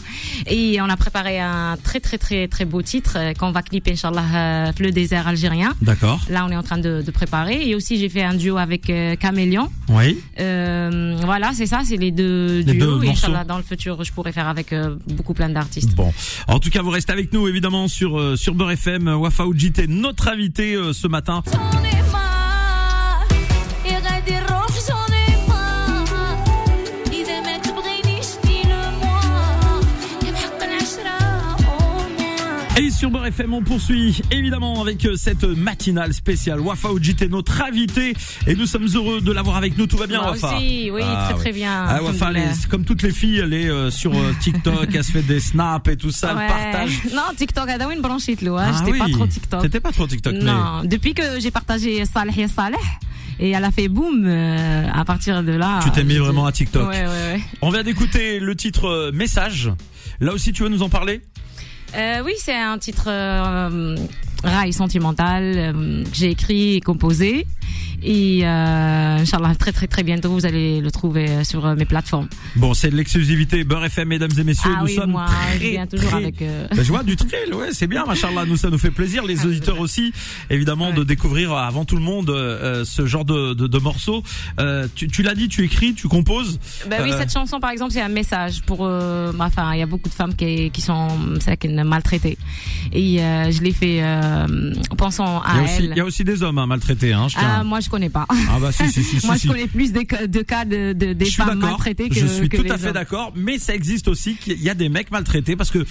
Et 0.46 0.80
on 0.80 0.88
a 0.88 0.96
préparé 0.96 1.40
un 1.40 1.76
très 1.82 2.00
très 2.00 2.18
très 2.18 2.48
très 2.48 2.64
beau 2.64 2.82
titre 2.82 3.18
qu'on 3.38 3.50
va 3.52 3.62
clipper, 3.62 3.92
Inch'Allah, 3.92 4.72
le 4.78 4.90
désert 4.90 5.26
algérien. 5.28 5.74
D'accord. 5.82 6.20
Là, 6.30 6.44
on 6.46 6.50
est 6.50 6.56
en 6.56 6.62
train 6.62 6.78
de, 6.78 7.02
de 7.04 7.10
préparer. 7.10 7.68
Et 7.68 7.74
aussi, 7.74 7.98
j'ai 7.98 8.08
fait 8.08 8.22
un 8.22 8.34
duo 8.34 8.56
avec 8.58 8.90
Caméléon. 9.20 9.68
Oui. 9.88 10.18
Euh, 10.40 11.16
voilà, 11.24 11.50
c'est 11.54 11.66
ça, 11.66 11.80
c'est 11.84 11.96
les 11.96 12.10
deux 12.10 12.58
Les 12.66 12.74
duos. 12.74 12.98
deux. 12.98 13.08
Inch'Allah, 13.08 13.44
dans 13.44 13.56
le 13.56 13.62
futur, 13.62 14.02
je 14.04 14.12
pourrais 14.12 14.32
faire 14.32 14.48
avec 14.48 14.74
beaucoup 15.08 15.34
plein 15.34 15.48
d'artistes. 15.48 15.94
Bon. 15.94 16.12
En 16.46 16.58
tout 16.58 16.70
cas, 16.70 16.82
vous 16.82 16.90
restez 16.90 17.12
avec 17.12 17.32
nous 17.32 17.48
évidemment 17.48 17.88
sur 17.88 18.38
sur 18.38 18.54
Beurre 18.58 18.72
FM. 18.72 19.08
Est 19.78 19.86
notre 19.86 20.28
invité 20.28 20.74
euh, 20.74 20.92
ce 20.92 21.06
matin. 21.06 21.42
Et 32.78 32.90
sur 32.92 33.10
Beurre 33.10 33.28
on 33.50 33.62
poursuit 33.62 34.22
évidemment 34.30 34.80
avec 34.80 35.04
euh, 35.04 35.16
cette 35.16 35.42
matinale 35.42 36.14
spéciale. 36.14 36.60
Wafa 36.60 36.90
Ojit 36.92 37.16
est 37.20 37.28
notre 37.28 37.60
invité 37.60 38.14
et 38.46 38.54
nous 38.54 38.66
sommes 38.66 38.86
heureux 38.94 39.20
de 39.20 39.32
l'avoir 39.32 39.56
avec 39.56 39.76
nous. 39.76 39.88
Tout 39.88 39.96
va 39.96 40.06
bien, 40.06 40.22
Moi 40.22 40.30
Wafa 40.30 40.56
aussi, 40.56 40.88
Oui, 40.92 41.02
ah, 41.04 41.30
très 41.30 41.38
très 41.40 41.52
bien. 41.52 41.86
Ah, 41.88 42.00
Wafa, 42.04 42.30
les, 42.30 42.44
comme 42.70 42.84
toutes 42.84 43.02
les 43.02 43.10
filles, 43.10 43.40
elle 43.40 43.52
est 43.52 43.68
euh, 43.68 43.90
sur 43.90 44.14
euh, 44.14 44.32
TikTok, 44.40 44.94
elle 44.94 45.02
se 45.02 45.10
fait 45.10 45.22
des 45.22 45.40
snaps 45.40 45.90
et 45.90 45.96
tout 45.96 46.12
ça, 46.12 46.30
elle 46.30 46.46
partage. 46.46 47.02
Non, 47.12 47.34
TikTok, 47.36 47.68
elle 47.68 47.82
a 47.82 47.92
une 47.92 48.00
branche, 48.00 48.26
J'étais 48.26 48.46
pas 48.46 49.08
trop 49.12 49.26
TikTok. 49.26 49.62
T'étais 49.62 49.80
pas 49.80 49.90
trop 49.90 50.06
TikTok, 50.06 50.34
Non, 50.34 50.84
depuis 50.84 51.14
que 51.14 51.40
j'ai 51.40 51.50
partagé 51.50 52.04
Saleh 52.04 52.38
et 52.38 52.46
Saleh 52.46 52.78
et 53.40 53.50
elle 53.50 53.64
a 53.64 53.70
fait 53.70 53.88
boum 53.88 54.24
euh, 54.26 54.86
à 54.92 55.04
partir 55.04 55.42
de 55.42 55.52
là. 55.52 55.80
Tu 55.82 55.90
t'es 55.90 56.04
mis 56.04 56.16
vraiment 56.16 56.46
à 56.46 56.52
TikTok. 56.52 56.88
Ouais, 56.88 57.02
ouais, 57.02 57.06
ouais. 57.06 57.40
On 57.62 57.70
vient 57.70 57.82
d'écouter 57.82 58.40
le 58.40 58.54
titre 58.56 58.86
euh, 58.86 59.12
Message. 59.12 59.70
Là 60.20 60.32
aussi, 60.32 60.52
tu 60.52 60.62
veux 60.64 60.68
nous 60.68 60.82
en 60.82 60.88
parler? 60.88 61.20
Euh, 61.96 62.22
oui, 62.24 62.34
c'est 62.38 62.54
un 62.54 62.78
titre 62.78 63.04
euh, 63.08 63.96
rail 64.44 64.72
sentimental 64.72 65.54
euh, 65.56 66.04
que 66.04 66.14
j'ai 66.14 66.30
écrit 66.30 66.76
et 66.76 66.80
composé. 66.80 67.46
Et 68.02 68.40
euh, 68.44 69.18
Inch'Allah, 69.18 69.54
très 69.58 69.72
très 69.72 69.86
très 69.88 70.02
bientôt, 70.02 70.30
vous 70.30 70.46
allez 70.46 70.80
le 70.80 70.90
trouver 70.90 71.28
euh, 71.28 71.44
sur 71.44 71.66
euh, 71.66 71.74
mes 71.74 71.84
plateformes. 71.84 72.28
Bon, 72.56 72.72
c'est 72.74 72.90
de 72.90 72.96
l'exclusivité 72.96 73.64
Beurre 73.64 73.86
FM, 73.86 74.08
mesdames 74.08 74.30
et 74.38 74.44
messieurs. 74.44 74.70
ah 74.74 74.78
nous 74.80 74.86
oui, 74.86 74.94
sommes 74.94 75.10
moi, 75.10 75.26
très, 75.26 75.54
je 75.64 75.70
viens 75.70 75.86
toujours 75.86 76.10
très- 76.10 76.18
avec... 76.18 76.42
euh, 76.42 76.66
Bah, 76.70 76.82
je 76.82 76.88
vois 76.88 77.02
du 77.02 77.16
trail, 77.16 77.52
ouais, 77.52 77.68
c'est 77.72 77.86
bien, 77.88 78.04
machallah. 78.06 78.44
Nous, 78.46 78.56
ça 78.56 78.70
nous 78.70 78.78
fait 78.78 78.90
plaisir, 78.92 79.24
les 79.24 79.44
auditeurs 79.46 79.80
aussi, 79.80 80.12
évidemment, 80.48 80.92
de 80.92 81.02
découvrir 81.02 81.52
euh, 81.52 81.56
avant 81.58 81.84
tout 81.84 81.96
le 81.96 82.02
monde 82.02 82.30
euh, 82.30 82.84
ce 82.84 83.06
genre 83.06 83.24
de, 83.24 83.54
de, 83.54 83.66
de 83.66 83.78
morceaux. 83.78 84.22
Euh, 84.60 84.86
tu 84.94 85.08
tu 85.08 85.22
l'as 85.22 85.34
dit, 85.34 85.48
tu 85.48 85.64
écris, 85.64 85.94
tu 85.94 86.06
composes. 86.08 86.60
Ben 86.88 87.00
oui, 87.02 87.10
Euh, 87.12 87.18
cette 87.18 87.32
chanson, 87.32 87.58
par 87.60 87.70
exemple, 87.70 87.92
c'est 87.92 88.00
un 88.02 88.08
message 88.08 88.62
pour. 88.62 88.80
Euh, 88.86 89.32
enfin, 89.40 89.72
il 89.74 89.80
y 89.80 89.82
a 89.82 89.86
beaucoup 89.86 90.08
de 90.08 90.14
femmes 90.14 90.34
qui, 90.34 90.70
qui 90.70 90.80
sont 90.82 91.08
maltraitées. 91.84 92.38
Et 92.92 93.20
euh, 93.22 93.50
je 93.50 93.60
l'ai 93.62 93.72
fait 93.72 94.02
euh, 94.02 94.72
en 94.90 94.96
pensant 94.96 95.42
Il 95.48 95.56
y 95.56 95.58
à 95.58 95.60
a 95.60 95.64
aussi, 95.64 95.72
elles. 95.78 95.90
il 95.92 95.96
y 95.96 96.00
a 96.00 96.04
aussi 96.04 96.24
des 96.24 96.42
hommes 96.42 96.58
hein, 96.58 96.66
maltraités, 96.66 97.12
hein. 97.12 97.26
Je 97.28 97.36
Ah, 97.38 97.40
tiens. 97.40 97.64
moi, 97.64 97.80
je 97.80 97.87
je 97.88 97.90
connais 97.90 98.10
pas. 98.10 98.26
Ah 98.28 98.58
bah, 98.60 98.70
moi, 99.24 99.36
je 99.36 99.48
connais 99.48 99.66
plus 99.66 99.92
de 99.92 100.02
cas 100.42 100.64
de, 100.64 101.24
femmes 101.24 101.58
maltraitées 101.58 102.08
que 102.10 102.14
Je 102.14 102.26
suis 102.26 102.48
tout 102.48 102.64
à 102.68 102.76
fait 102.76 102.92
d'accord, 102.92 103.32
mais 103.34 103.58
ça 103.58 103.74
existe 103.74 104.08
aussi 104.08 104.36
qu'il 104.36 104.62
y 104.62 104.68
a 104.68 104.74
des 104.74 104.88
mecs 104.88 105.10
maltraités 105.10 105.56
parce 105.56 105.70
que 105.70 105.84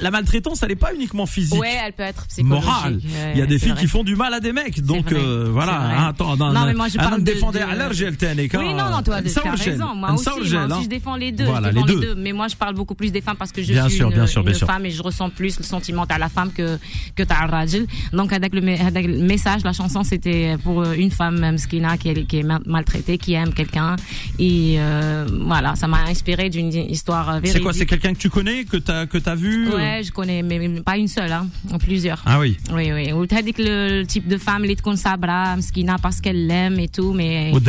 la, 0.00 0.10
maltraitance, 0.10 0.62
elle 0.62 0.70
n'est 0.70 0.76
pas 0.76 0.94
uniquement 0.94 1.26
physique. 1.26 1.60
Ouais, 1.60 1.76
elle 1.84 1.92
peut 1.92 2.02
être. 2.02 2.26
Morale. 2.42 3.00
Il 3.34 3.38
y 3.38 3.42
a 3.42 3.46
des 3.46 3.58
filles 3.58 3.74
qui 3.78 3.86
font 3.86 4.04
du 4.04 4.16
mal 4.16 4.32
à 4.32 4.40
des 4.40 4.52
mecs, 4.52 4.80
donc 4.82 5.12
euh, 5.12 5.48
voilà. 5.52 5.72
Ah, 5.72 6.08
attends, 6.08 6.36
non, 6.36 6.66
mais 6.66 6.74
moi 6.74 6.88
je 6.88 6.96
parle 6.96 7.20
de 7.20 7.24
défendre 7.24 7.60
allergie 7.60 8.04
elle 8.04 8.48
Oui, 8.58 8.74
non, 8.74 8.90
non, 8.90 9.02
toi, 9.02 9.20
t'as 9.22 9.50
raison. 9.54 9.94
Moi 9.94 10.12
aussi, 10.12 10.28
hein. 10.56 10.80
je 10.82 10.88
défends 10.88 11.16
les 11.16 11.32
deux. 11.32 11.44
Voilà, 11.44 11.70
les 11.70 11.82
deux. 11.82 12.14
Mais 12.14 12.32
moi, 12.32 12.48
je 12.48 12.56
parle 12.56 12.74
beaucoup 12.74 12.94
plus 12.94 13.12
des 13.12 13.20
femmes 13.20 13.36
parce 13.36 13.52
que 13.52 13.62
je 13.62 13.72
suis 13.88 14.02
une 14.02 14.54
femme 14.54 14.86
et 14.86 14.90
je 14.90 15.02
ressens 15.02 15.30
plus 15.30 15.58
le 15.58 15.64
sentiment 15.64 16.04
à 16.08 16.18
la 16.18 16.28
femme 16.28 16.52
que 16.52 16.78
que 17.14 17.22
t'as 17.22 17.46
rajil. 17.46 17.86
Donc 18.12 18.32
avec 18.32 18.54
le 18.54 18.60
message, 18.60 19.62
la 19.64 19.72
chanson, 19.72 20.04
c'était 20.04 20.56
pour 20.62 20.82
une 21.02 21.10
femme 21.10 21.40
mskina 21.52 21.96
qui 21.98 22.08
est, 22.08 22.24
qui 22.24 22.38
est 22.38 22.46
maltraitée, 22.66 23.18
qui 23.18 23.34
aime 23.34 23.52
quelqu'un. 23.52 23.96
Et 24.38 24.76
euh, 24.78 25.26
voilà, 25.44 25.74
ça 25.76 25.86
m'a 25.88 26.02
inspiré 26.08 26.48
d'une 26.48 26.72
histoire 26.72 27.26
véridique. 27.26 27.52
C'est 27.52 27.60
quoi 27.60 27.72
C'est 27.72 27.86
quelqu'un 27.86 28.14
que 28.14 28.18
tu 28.18 28.30
connais, 28.30 28.64
que 28.64 28.76
t'as 28.76 29.06
que 29.06 29.18
t'as 29.18 29.34
vu 29.34 29.68
euh? 29.68 29.76
Ouais, 29.76 30.02
je 30.04 30.12
connais, 30.12 30.42
mais 30.42 30.80
pas 30.80 30.96
une 30.96 31.08
seule, 31.08 31.32
hein, 31.32 31.46
plusieurs. 31.78 32.22
Ah 32.24 32.38
oui. 32.38 32.56
Oui, 32.72 32.92
oui. 32.92 33.12
Ou 33.12 33.26
t'as 33.26 33.42
dit 33.42 33.52
que 33.52 33.62
le 33.62 34.06
type 34.06 34.28
de 34.28 34.38
femme, 34.38 34.62
les 34.64 34.76
qu'on 34.76 34.96
sabra, 34.96 35.56
mskina 35.56 35.98
parce 35.98 36.20
qu'elle 36.20 36.46
l'aime 36.46 36.78
et 36.78 36.88
tout, 36.88 37.12
mais. 37.12 37.50
Ou 37.52 37.60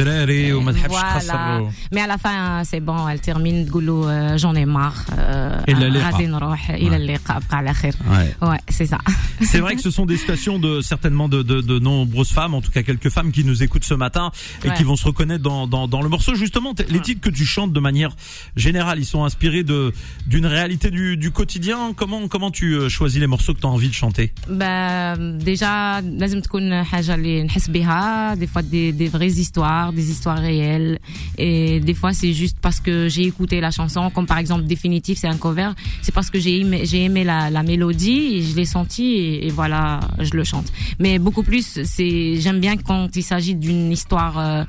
ou 0.54 0.62
voilà. 0.88 1.62
Mais 1.92 2.02
à 2.02 2.08
la 2.08 2.18
fin, 2.18 2.60
hein, 2.60 2.64
c'est 2.64 2.80
bon, 2.80 3.08
elle 3.08 3.20
termine 3.20 3.66
goulou, 3.66 4.06
euh, 4.06 4.38
j'en 4.38 4.56
ai 4.56 4.66
marre. 4.66 5.06
Euh, 5.18 5.60
ouais, 8.10 8.48
ouais 8.50 8.60
c'est 8.70 8.86
ça. 8.86 8.98
C'est 9.42 9.60
vrai 9.60 9.76
que 9.76 9.82
ce 9.82 9.92
sont 9.92 10.06
des 10.06 10.18
situations 10.18 10.60
de 10.60 10.82
certainement 10.82 11.30
de 11.30 11.80
nombreuses 11.80 12.32
femmes, 12.32 12.54
en 12.54 12.62
tout 12.62 12.72
cas 12.72 12.84
quelques 12.84 13.10
femmes 13.10 13.23
femmes 13.23 13.31
qui 13.33 13.45
nous 13.45 13.63
écoutent 13.63 13.85
ce 13.85 13.95
matin 13.95 14.31
et 14.65 14.69
Ouais. 14.69 14.75
qui 14.77 14.83
vont 14.85 14.97
se 14.97 15.05
reconnaître 15.05 15.43
dans, 15.43 15.67
dans, 15.67 15.87
dans 15.89 16.03
le 16.03 16.09
morceau. 16.09 16.35
Justement, 16.35 16.75
t- 16.75 16.85
les 16.91 17.01
titres 17.01 17.21
que 17.21 17.31
tu 17.31 17.45
chantes 17.47 17.73
de 17.73 17.81
manière 17.81 18.13
générale, 18.57 18.99
ils 18.99 19.07
sont 19.07 19.25
inspirés 19.25 19.63
de 19.63 19.93
d'une 20.27 20.47
réalité 20.47 20.91
du, 20.91 21.17
du 21.17 21.31
quotidien. 21.31 21.93
Comment 21.97 22.27
comment 22.29 22.51
tu 22.51 22.75
euh, 22.75 22.89
choisis 22.89 23.21
les 23.21 23.27
morceaux 23.27 23.55
que 23.55 23.61
tu 23.61 23.67
as 23.67 23.71
envie 23.71 23.89
de 23.89 23.95
chanter 23.95 24.33
bah, 24.51 25.17
déjà 25.17 26.01
لازم 26.01 26.41
تكون 26.41 26.83
حاجة 26.85 27.15
اللي 27.15 27.43
نحس 27.43 27.71
بها 27.71 28.35
des 28.35 28.47
fois 28.47 28.63
des, 28.63 28.93
des 28.93 29.09
vraies 29.09 29.39
histoires 29.41 29.93
des 29.93 30.11
histoires 30.11 30.39
réelles 30.39 30.99
et 31.39 31.81
des 31.81 31.95
fois 31.95 32.13
c'est 32.13 32.33
juste 32.33 32.57
parce 32.61 32.81
que 32.81 33.09
j'ai 33.09 33.25
écouté 33.25 33.61
la 33.61 33.71
chanson 33.71 34.11
comme 34.11 34.27
par 34.27 34.39
exemple 34.39 34.65
définitif 34.65 35.19
c'est 35.19 35.29
un 35.29 35.37
cover 35.37 35.71
c'est 36.03 36.13
parce 36.15 36.31
que 36.31 36.39
j'ai 36.41 36.61
aimé, 36.61 36.83
j'ai 36.85 37.05
aimé 37.05 37.23
la, 37.25 37.51
la 37.51 37.63
mélodie 37.63 38.23
et 38.37 38.43
je 38.43 38.57
l'ai 38.57 38.65
senti 38.65 39.05
et, 39.05 39.47
et 39.47 39.51
voilà 39.51 40.01
je 40.21 40.33
le 40.35 40.45
chante 40.45 40.69
mais 40.99 41.19
beaucoup 41.19 41.43
plus 41.51 41.67
c'est 41.85 42.37
j'aime 42.43 42.61
bien 42.61 42.77
quand 42.77 43.12
il 43.16 43.24
s'agit 43.24 43.56
d'une 43.56 43.92
histoire 43.92 44.38
euh, 44.40 44.64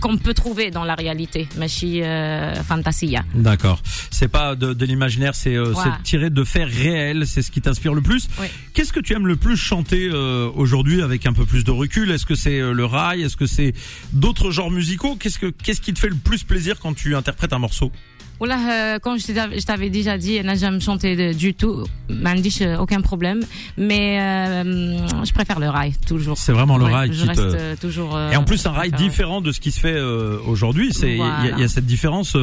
qu'on 0.00 0.18
peut 0.18 0.34
trouver 0.34 0.70
dans 0.70 0.84
la 0.84 0.94
réalité 0.94 1.48
machi 1.56 2.02
euh, 2.02 2.54
fantasia 2.62 3.24
D'accord. 3.34 3.80
C'est 4.10 4.28
pas 4.28 4.54
de, 4.54 4.74
de 4.74 4.84
l'imaginaire, 4.84 5.34
c'est 5.34 5.56
euh, 5.56 5.72
tiré 6.02 6.30
de 6.30 6.44
faits 6.44 6.68
réels. 6.68 7.26
C'est 7.26 7.42
ce 7.42 7.50
qui 7.50 7.60
t'inspire 7.60 7.94
le 7.94 8.02
plus. 8.02 8.28
Oui. 8.40 8.46
Qu'est-ce 8.74 8.92
que 8.92 9.00
tu 9.00 9.14
aimes 9.14 9.26
le 9.26 9.36
plus 9.36 9.56
chanter 9.56 10.10
euh, 10.12 10.50
aujourd'hui 10.54 11.00
avec 11.00 11.26
un 11.26 11.32
peu 11.32 11.46
plus 11.46 11.64
de 11.64 11.70
recul? 11.70 12.10
Est-ce 12.10 12.26
que 12.26 12.34
c'est 12.34 12.60
le 12.60 12.84
rail? 12.84 13.22
Est-ce 13.22 13.36
que 13.36 13.46
c'est 13.46 13.72
d'autres 14.12 14.50
genres 14.50 14.70
musicaux? 14.70 15.16
Qu'est-ce 15.16 15.38
que 15.38 15.46
qu'est-ce 15.46 15.80
qui 15.80 15.94
te 15.94 15.98
fait 15.98 16.10
le 16.10 16.16
plus 16.16 16.42
plaisir 16.44 16.78
quand 16.80 16.94
tu 16.94 17.16
interprètes 17.16 17.52
un 17.52 17.58
morceau? 17.58 17.90
Voilà, 18.38 18.94
euh, 18.94 18.98
comme 18.98 19.18
je 19.18 19.26
t'avais 19.32 19.60
je 19.60 19.64
t'avais 19.64 19.90
déjà 19.90 20.18
dit, 20.18 20.40
j'aime 20.56 20.80
chanter 20.80 21.34
du 21.34 21.54
tout. 21.54 21.84
Mandish, 22.10 22.60
euh, 22.60 22.76
aucun 22.78 23.00
problème. 23.00 23.40
Mais 23.78 24.18
euh, 24.20 25.24
je 25.24 25.32
préfère 25.32 25.58
le 25.58 25.68
rail, 25.70 25.94
toujours. 26.06 26.36
C'est 26.36 26.52
vraiment 26.52 26.76
le 26.76 26.84
Ouais, 26.84 26.92
rail 26.92 27.12
Je 27.12 27.22
qui 27.22 27.28
reste 27.28 27.40
te- 27.40 27.56
euh, 27.56 27.76
toujours. 27.80 28.18
Et 28.20 28.36
en 28.36 28.44
plus, 28.44 28.64
un 28.66 28.72
rail 28.72 28.90
différent 28.92 29.40
de 29.40 29.52
ce 29.52 29.60
qui 29.60 29.70
se 29.70 29.80
fait 29.80 30.00
aujourd'hui. 30.00 30.92
C'est 30.92 31.12
il 31.12 31.18
y 31.18 31.22
a- 31.22 31.38
il 31.40 31.44
y, 31.44 31.48
a 31.48 31.52
Voilà. 31.52 31.68
cette 31.68 31.86
différence. 31.86 32.36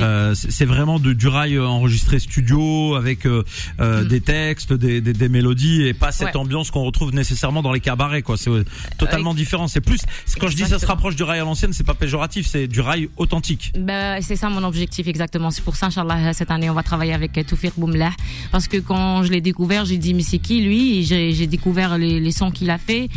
euh, 0.00 0.34
c'est 0.34 0.64
vraiment 0.66 0.98
de, 0.98 1.12
du 1.12 1.28
rail 1.28 1.58
enregistré 1.58 2.18
studio 2.18 2.94
avec 2.94 3.26
euh, 3.26 3.42
Mm. 3.78 4.04
des 4.08 4.20
textes, 4.20 4.72
des, 4.72 5.00
des, 5.00 5.12
des 5.12 5.28
mélodies 5.28 5.82
et 5.86 5.94
pas 5.94 6.12
cette 6.12 6.28
Ouais. 6.28 6.36
ambiance 6.36 6.70
qu'on 6.70 6.82
retrouve 6.84 7.14
nécessairement 7.14 7.62
dans 7.62 7.72
les 7.72 7.80
cabarets. 7.80 8.22
quoi. 8.22 8.36
C'est 8.36 8.50
totalement 8.98 9.32
différent. 9.34 9.68
C'est 9.68 9.80
plus 9.80 10.00
quand 10.40 10.48
je 10.48 10.56
dis 10.56 10.64
ça 10.64 10.78
se 10.78 10.86
rapproche 10.86 11.16
du 11.16 11.22
rail 11.22 11.38
à 11.40 11.44
l'ancienne, 11.44 11.72
c'est 11.72 11.86
pas 11.86 11.94
péjoratif, 11.94 12.46
c'est 12.46 12.66
du 12.66 12.80
rail 12.80 13.08
authentique. 13.16 13.72
Ben, 13.78 14.20
c'est 14.22 14.36
ça 14.36 14.48
mon 14.50 14.62
objectif 14.64 15.06
exactement. 15.08 15.45
C'est 15.50 15.62
pour 15.62 15.76
ça, 15.76 15.86
Inch'Allah, 15.86 16.32
cette 16.32 16.50
année, 16.50 16.70
on 16.70 16.74
va 16.74 16.82
travailler 16.82 17.12
avec 17.12 17.36
euh, 17.38 17.42
Toufir 17.42 17.72
Boumlah. 17.76 18.12
Parce 18.52 18.68
que 18.68 18.78
quand 18.78 19.22
je 19.22 19.30
l'ai 19.30 19.40
découvert, 19.40 19.84
j'ai 19.84 19.96
dit, 19.96 20.14
mais 20.14 20.22
c'est 20.22 20.38
qui 20.38 20.60
lui? 20.60 21.04
J'ai 21.04 21.46
découvert 21.46 21.98
les, 21.98 22.30
sons 22.30 22.50
qu'il 22.50 22.70
a 22.70 22.78
fait. 22.78 23.08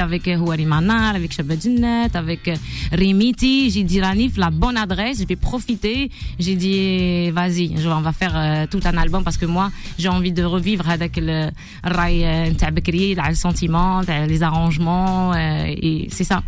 Avec 0.00 0.28
euh, 0.28 0.36
Houari 0.36 0.66
Manar, 0.66 1.14
avec 1.14 1.32
Shabadjinet, 1.32 2.14
avec 2.14 2.48
euh, 2.48 2.56
Rimiti. 2.92 3.70
J'ai 3.70 3.82
dit, 3.84 4.00
Ranif, 4.00 4.36
la 4.36 4.50
bonne 4.50 4.76
adresse, 4.76 5.20
je 5.20 5.26
vais 5.26 5.36
profiter. 5.36 6.10
J'ai 6.38 6.54
dit, 6.54 6.74
eh, 6.76 7.30
vas-y, 7.30 7.74
on 7.86 8.00
va 8.00 8.12
faire 8.12 8.68
tout 8.68 8.80
un 8.84 8.96
album 8.96 9.24
parce 9.24 9.36
que 9.36 9.46
moi, 9.46 9.70
j'ai 9.98 10.08
envie 10.08 10.32
de 10.32 10.42
revivre 10.44 10.88
avec 10.88 11.16
le 11.16 11.50
rail 11.82 12.54
Bkri, 12.72 13.14
le 13.14 13.34
sentiment, 13.34 14.02
les 14.28 14.42
arrangements. 14.42 15.34
Et 15.34 16.08
c'est 16.10 16.24
ça. 16.24 16.42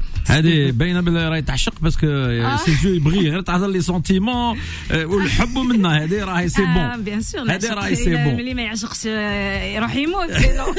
Parce 1.80 1.96
que 1.96 2.06
euh, 2.06 2.44
ah. 2.46 2.58
ces 2.64 2.72
yeux 2.84 3.00
brillent, 3.00 3.32
les 3.72 3.80
sentiments. 3.80 4.27
غير 4.27 4.27
تعطي 4.27 4.27
لي 4.27 4.27
سونتيمون 4.27 4.59
والحب 5.05 5.57
منها 5.57 6.03
هذه 6.03 6.23
راهي 6.23 6.49
سي 6.49 6.61
آه 6.61 6.95
بون 6.95 7.03
بيان 7.03 7.21
سور 7.21 7.41
هذا 7.41 7.55
العشق 7.55 7.73
راهي 7.73 7.95
سي 7.95 8.09
إلا 8.11 8.23
بون. 8.23 8.35
ملي 8.35 8.53
ما 8.53 8.61
يعشقش 8.61 8.99
آه، 9.07 9.63
يروح 9.63 9.95
يموت 9.95 10.31
سينو. 10.31 10.75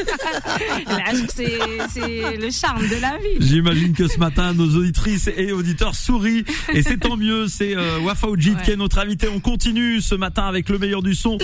العشق 0.91 1.31
سي 1.31 1.59
سي 1.95 2.37
لو 2.37 2.51
شارم 2.51 2.87
دو 2.87 2.97
لا 3.01 3.19
في 3.19 3.45
J'imagine 3.55 3.93
que 3.93 4.07
ce 4.09 4.19
matin, 4.19 4.53
nos 4.55 4.71
auditrices 4.81 5.29
et 5.37 5.53
auditeurs 5.53 5.95
sourient. 5.95 6.45
Et 6.77 6.83
c'est 6.83 6.99
tant 7.07 7.17
mieux. 7.17 7.43
C'est 7.57 7.75
euh, 7.77 7.99
Wafa 8.07 8.27
Oujid 8.29 8.57
Ouais. 8.57 8.63
qui 8.65 8.71
est 8.73 8.77
notre 8.85 8.99
invité. 9.05 9.25
On 9.29 9.41
continue 9.41 10.01
ce 10.11 10.15
matin 10.25 10.45
avec 10.53 10.65
le 10.73 10.79
meilleur 10.83 11.03
du 11.09 11.15
son. 11.23 11.35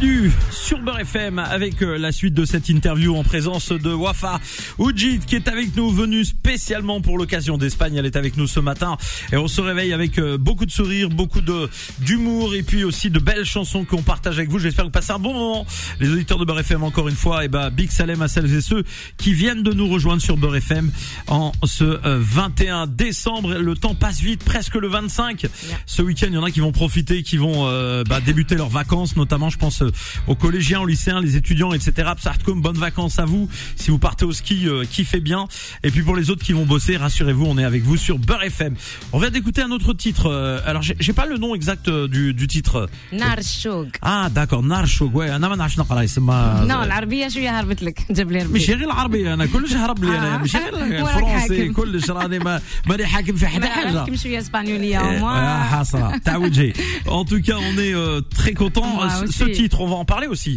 Continue 0.00 0.49
sur 0.70 0.78
Beurre 0.82 1.00
FM 1.00 1.40
avec 1.40 1.82
euh, 1.82 1.98
la 1.98 2.12
suite 2.12 2.32
de 2.32 2.44
cette 2.44 2.68
interview 2.68 3.16
en 3.16 3.24
présence 3.24 3.72
de 3.72 3.92
Wafa 3.92 4.38
Oujid 4.78 5.24
qui 5.24 5.34
est 5.34 5.48
avec 5.48 5.74
nous, 5.74 5.90
venu 5.90 6.24
spécialement 6.24 7.00
pour 7.00 7.18
l'occasion 7.18 7.58
d'Espagne. 7.58 7.96
Elle 7.96 8.06
est 8.06 8.14
avec 8.14 8.36
nous 8.36 8.46
ce 8.46 8.60
matin 8.60 8.96
et 9.32 9.36
on 9.36 9.48
se 9.48 9.60
réveille 9.60 9.92
avec 9.92 10.20
euh, 10.20 10.38
beaucoup 10.38 10.66
de 10.66 10.70
sourires, 10.70 11.08
beaucoup 11.08 11.40
de 11.40 11.68
d'humour 11.98 12.54
et 12.54 12.62
puis 12.62 12.84
aussi 12.84 13.10
de 13.10 13.18
belles 13.18 13.44
chansons 13.44 13.84
qu'on 13.84 14.02
partage 14.02 14.38
avec 14.38 14.48
vous. 14.48 14.60
J'espère 14.60 14.84
que 14.84 14.90
vous 14.90 14.92
passez 14.92 15.10
un 15.10 15.18
bon 15.18 15.32
moment. 15.32 15.66
Les 15.98 16.08
auditeurs 16.08 16.38
de 16.38 16.44
Beurre 16.44 16.60
FM 16.60 16.84
encore 16.84 17.08
une 17.08 17.16
fois 17.16 17.44
et 17.44 17.48
bah 17.48 17.70
big 17.70 17.90
salem 17.90 18.22
à 18.22 18.28
celles 18.28 18.54
et 18.54 18.60
ceux 18.60 18.84
qui 19.16 19.34
viennent 19.34 19.64
de 19.64 19.72
nous 19.72 19.88
rejoindre 19.88 20.22
sur 20.22 20.36
Beurre 20.36 20.54
FM 20.54 20.92
en 21.26 21.50
ce 21.64 21.82
euh, 21.82 22.20
21 22.20 22.86
décembre. 22.86 23.54
Le 23.54 23.74
temps 23.74 23.96
passe 23.96 24.20
vite, 24.20 24.44
presque 24.44 24.76
le 24.76 24.86
25. 24.86 25.46
Ce 25.86 26.00
week-end, 26.00 26.28
il 26.28 26.34
y 26.34 26.38
en 26.38 26.44
a 26.44 26.52
qui 26.52 26.60
vont 26.60 26.70
profiter, 26.70 27.24
qui 27.24 27.38
vont 27.38 27.66
euh, 27.66 28.04
bah, 28.04 28.20
débuter 28.20 28.54
leurs 28.54 28.68
vacances, 28.68 29.16
notamment 29.16 29.50
je 29.50 29.58
pense 29.58 29.82
euh, 29.82 29.90
aux 30.28 30.36
collégiens, 30.59 30.79
aux 30.81 30.85
lycéens, 30.85 31.21
les 31.21 31.35
étudiants, 31.35 31.73
etc. 31.73 31.91
Psartcom, 32.17 32.61
bonnes 32.61 32.77
vacances 32.77 33.19
à 33.19 33.25
vous. 33.25 33.47
Si 33.75 33.87
vous 33.91 33.99
partez 33.99 34.25
au 34.25 34.33
ski, 34.33 34.57
euh, 34.67 34.83
kiffez 34.89 35.19
bien. 35.19 35.47
Et 35.83 35.89
puis 35.91 36.01
pour 36.03 36.15
les 36.15 36.29
autres 36.31 36.43
qui 36.43 36.53
vont 36.53 36.65
bosser, 36.65 36.97
rassurez-vous, 36.97 37.45
on 37.45 37.57
est 37.57 37.63
avec 37.63 37.83
vous 37.83 37.97
sur 37.97 38.17
Beurre 38.19 38.43
FM. 38.43 38.75
On 39.13 39.19
vient 39.19 39.29
d'écouter 39.29 39.61
un 39.61 39.71
autre 39.71 39.93
titre. 39.93 40.25
euh, 40.27 40.59
alors 40.69 40.81
j'ai 40.87 40.95
j'ai 41.05 41.13
pas 41.13 41.25
le 41.25 41.37
nom 41.37 41.51
exact 41.59 41.87
euh, 41.87 42.07
du, 42.07 42.33
du 42.33 42.47
titre. 42.47 42.89
نار 43.13 43.37
الشوق 43.37 43.87
Ah 44.01 44.29
d'accord, 44.29 44.63
Narshog. 44.63 45.11
Ouais, 45.15 45.29
انا 45.35 45.47
ما 45.47 45.55
نعرفش 45.55 45.79
نقرا 45.79 46.01
يسمى 46.01 46.65
نو 46.67 46.83
العربيه 46.83 47.27
شويه 47.27 47.59
هربت 47.59 47.83
لك 47.83 48.05
جاب 48.11 48.31
لي 48.31 48.39
ربي 48.43 48.53
مش 48.53 48.69
غير 48.69 48.83
العربي 48.85 49.33
انا 49.33 49.45
كلش 49.45 49.73
هرب 49.73 50.03
لي 50.03 50.17
انا 50.17 50.35
آه. 50.35 50.37
مش 50.37 50.55
غير 50.55 50.73
وراك 50.75 50.91
الفرنسي 51.23 51.59
حاكم. 51.61 51.73
كلش 51.73 52.09
راني 52.09 52.39
ما 52.39 52.61
ماني 52.87 53.05
حاكم 53.05 53.35
في 53.35 53.47
حدا 53.47 53.67
حاجه 53.69 53.91
نحكم 53.93 54.15
شويه 54.15 54.39
اسبانيوليه 54.39 54.99
Eh, 54.99 55.01
au 55.01 55.05
ah, 55.05 55.19
moins 55.19 55.73
hasra, 55.73 56.19
تعوجي. 56.25 56.73
En 57.07 57.23
tout 57.25 57.41
cas, 57.47 57.57
on 57.69 57.75
est 57.87 57.93
euh, 57.93 58.21
très 58.39 58.53
content. 58.53 58.85
Moi 58.95 59.09
Ce- 59.09 59.23
aussi. 59.23 59.37
Ce 59.37 59.43
titre, 59.59 59.77
on 59.81 59.87
va 59.87 59.95
en 59.95 60.05
parler 60.13 60.27
aussi, 60.27 60.48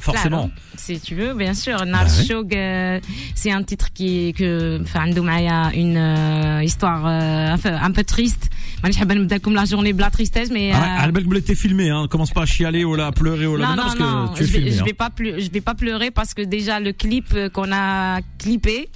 forcément. 0.00 0.50
Si 0.76 1.00
tu 1.00 1.14
veux, 1.14 1.34
bien 1.34 1.54
sûr. 1.54 1.78
Bah 1.78 1.84
Narshog, 1.84 2.54
euh, 2.54 3.00
c'est 3.34 3.50
un 3.50 3.62
titre 3.62 3.92
qui, 3.92 4.32
que, 4.32 4.80
enfin, 4.82 5.10
a 5.10 5.74
une 5.74 5.96
euh, 5.96 6.62
histoire 6.62 7.06
euh, 7.06 7.56
un 7.64 7.90
peu 7.92 8.04
triste. 8.04 8.50
Je 8.84 9.04
vais 9.04 9.40
comme 9.40 9.54
la 9.54 9.64
journée 9.64 9.92
de 9.92 10.00
la 10.00 10.10
tristesse, 10.10 10.50
mais. 10.50 10.72
Albert 10.72 11.24
euh... 11.24 11.36
Ah, 11.36 11.40
t'es 11.46 11.54
filmé, 11.54 11.90
hein. 11.90 12.06
Commence 12.08 12.30
pas 12.30 12.42
à 12.42 12.46
chialer, 12.46 12.84
ou 12.84 12.94
là, 12.94 13.06
à 13.08 13.12
pleurer, 13.12 13.46
ou 13.46 13.56
là. 13.56 13.74
Non, 13.74 13.76
non, 13.76 13.94
non, 13.98 14.34
je, 14.36 14.44
vais, 14.44 14.60
vais 14.60 14.80
hein. 14.80 14.84
pas 14.96 15.10
pleurer, 15.10 15.40
je 15.40 15.50
vais 15.50 15.60
pas 15.60 15.74
pleurer 15.74 16.10
parce 16.10 16.34
que 16.34 16.42
déjà 16.42 16.80
le 16.80 16.92
clip 16.92 17.36
qu'on 17.52 17.72
a 17.72 18.20
clippé, 18.38 18.88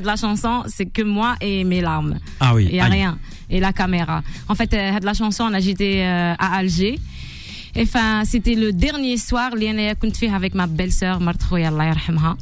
de 0.00 0.06
la 0.06 0.16
chanson, 0.16 0.64
c'est 0.66 0.86
que 0.86 1.02
moi 1.02 1.36
et 1.40 1.64
mes 1.64 1.80
larmes. 1.80 2.18
Ah 2.40 2.54
oui. 2.54 2.66
Il 2.70 2.76
y 2.76 2.80
a 2.80 2.86
rien. 2.86 3.18
Et 3.50 3.60
la 3.60 3.72
caméra. 3.72 4.22
En 4.48 4.54
fait, 4.54 4.70
de 4.70 5.04
la 5.04 5.14
chanson, 5.14 5.44
on 5.44 5.52
a 5.52 5.60
j'étais 5.60 6.02
à 6.02 6.56
Alger 6.56 6.98
enfin, 7.82 8.22
c'était 8.24 8.54
le 8.54 8.72
dernier 8.72 9.16
soir, 9.16 9.54
Liana 9.56 9.94
Kuntfih 9.94 10.28
avec 10.28 10.54
ma 10.54 10.66
belle-sœur, 10.66 11.20
Martro 11.20 11.56
Allah 11.56 11.86
yarhamha. 11.86 12.36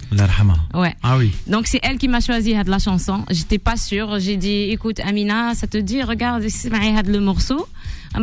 Ouais. 0.75 0.95
Ah 1.03 1.17
oui. 1.17 1.33
Donc 1.47 1.67
c'est 1.67 1.81
elle 1.83 1.99
qui 1.99 2.09
m'a 2.09 2.21
choisi 2.21 2.55
de 2.55 2.71
la 2.71 2.79
chanson. 2.79 3.25
J'étais 3.31 3.59
pas 3.59 3.77
sûre. 3.77 4.19
J'ai 4.21 4.37
dit, 4.37 4.71
écoute, 4.71 5.01
Amina, 5.01 5.55
ça 5.55 5.67
te 5.67 5.79
dit, 5.79 6.03
regarde, 6.03 6.43
le 6.43 7.19
morceau. 7.19 7.67
Elle 8.15 8.23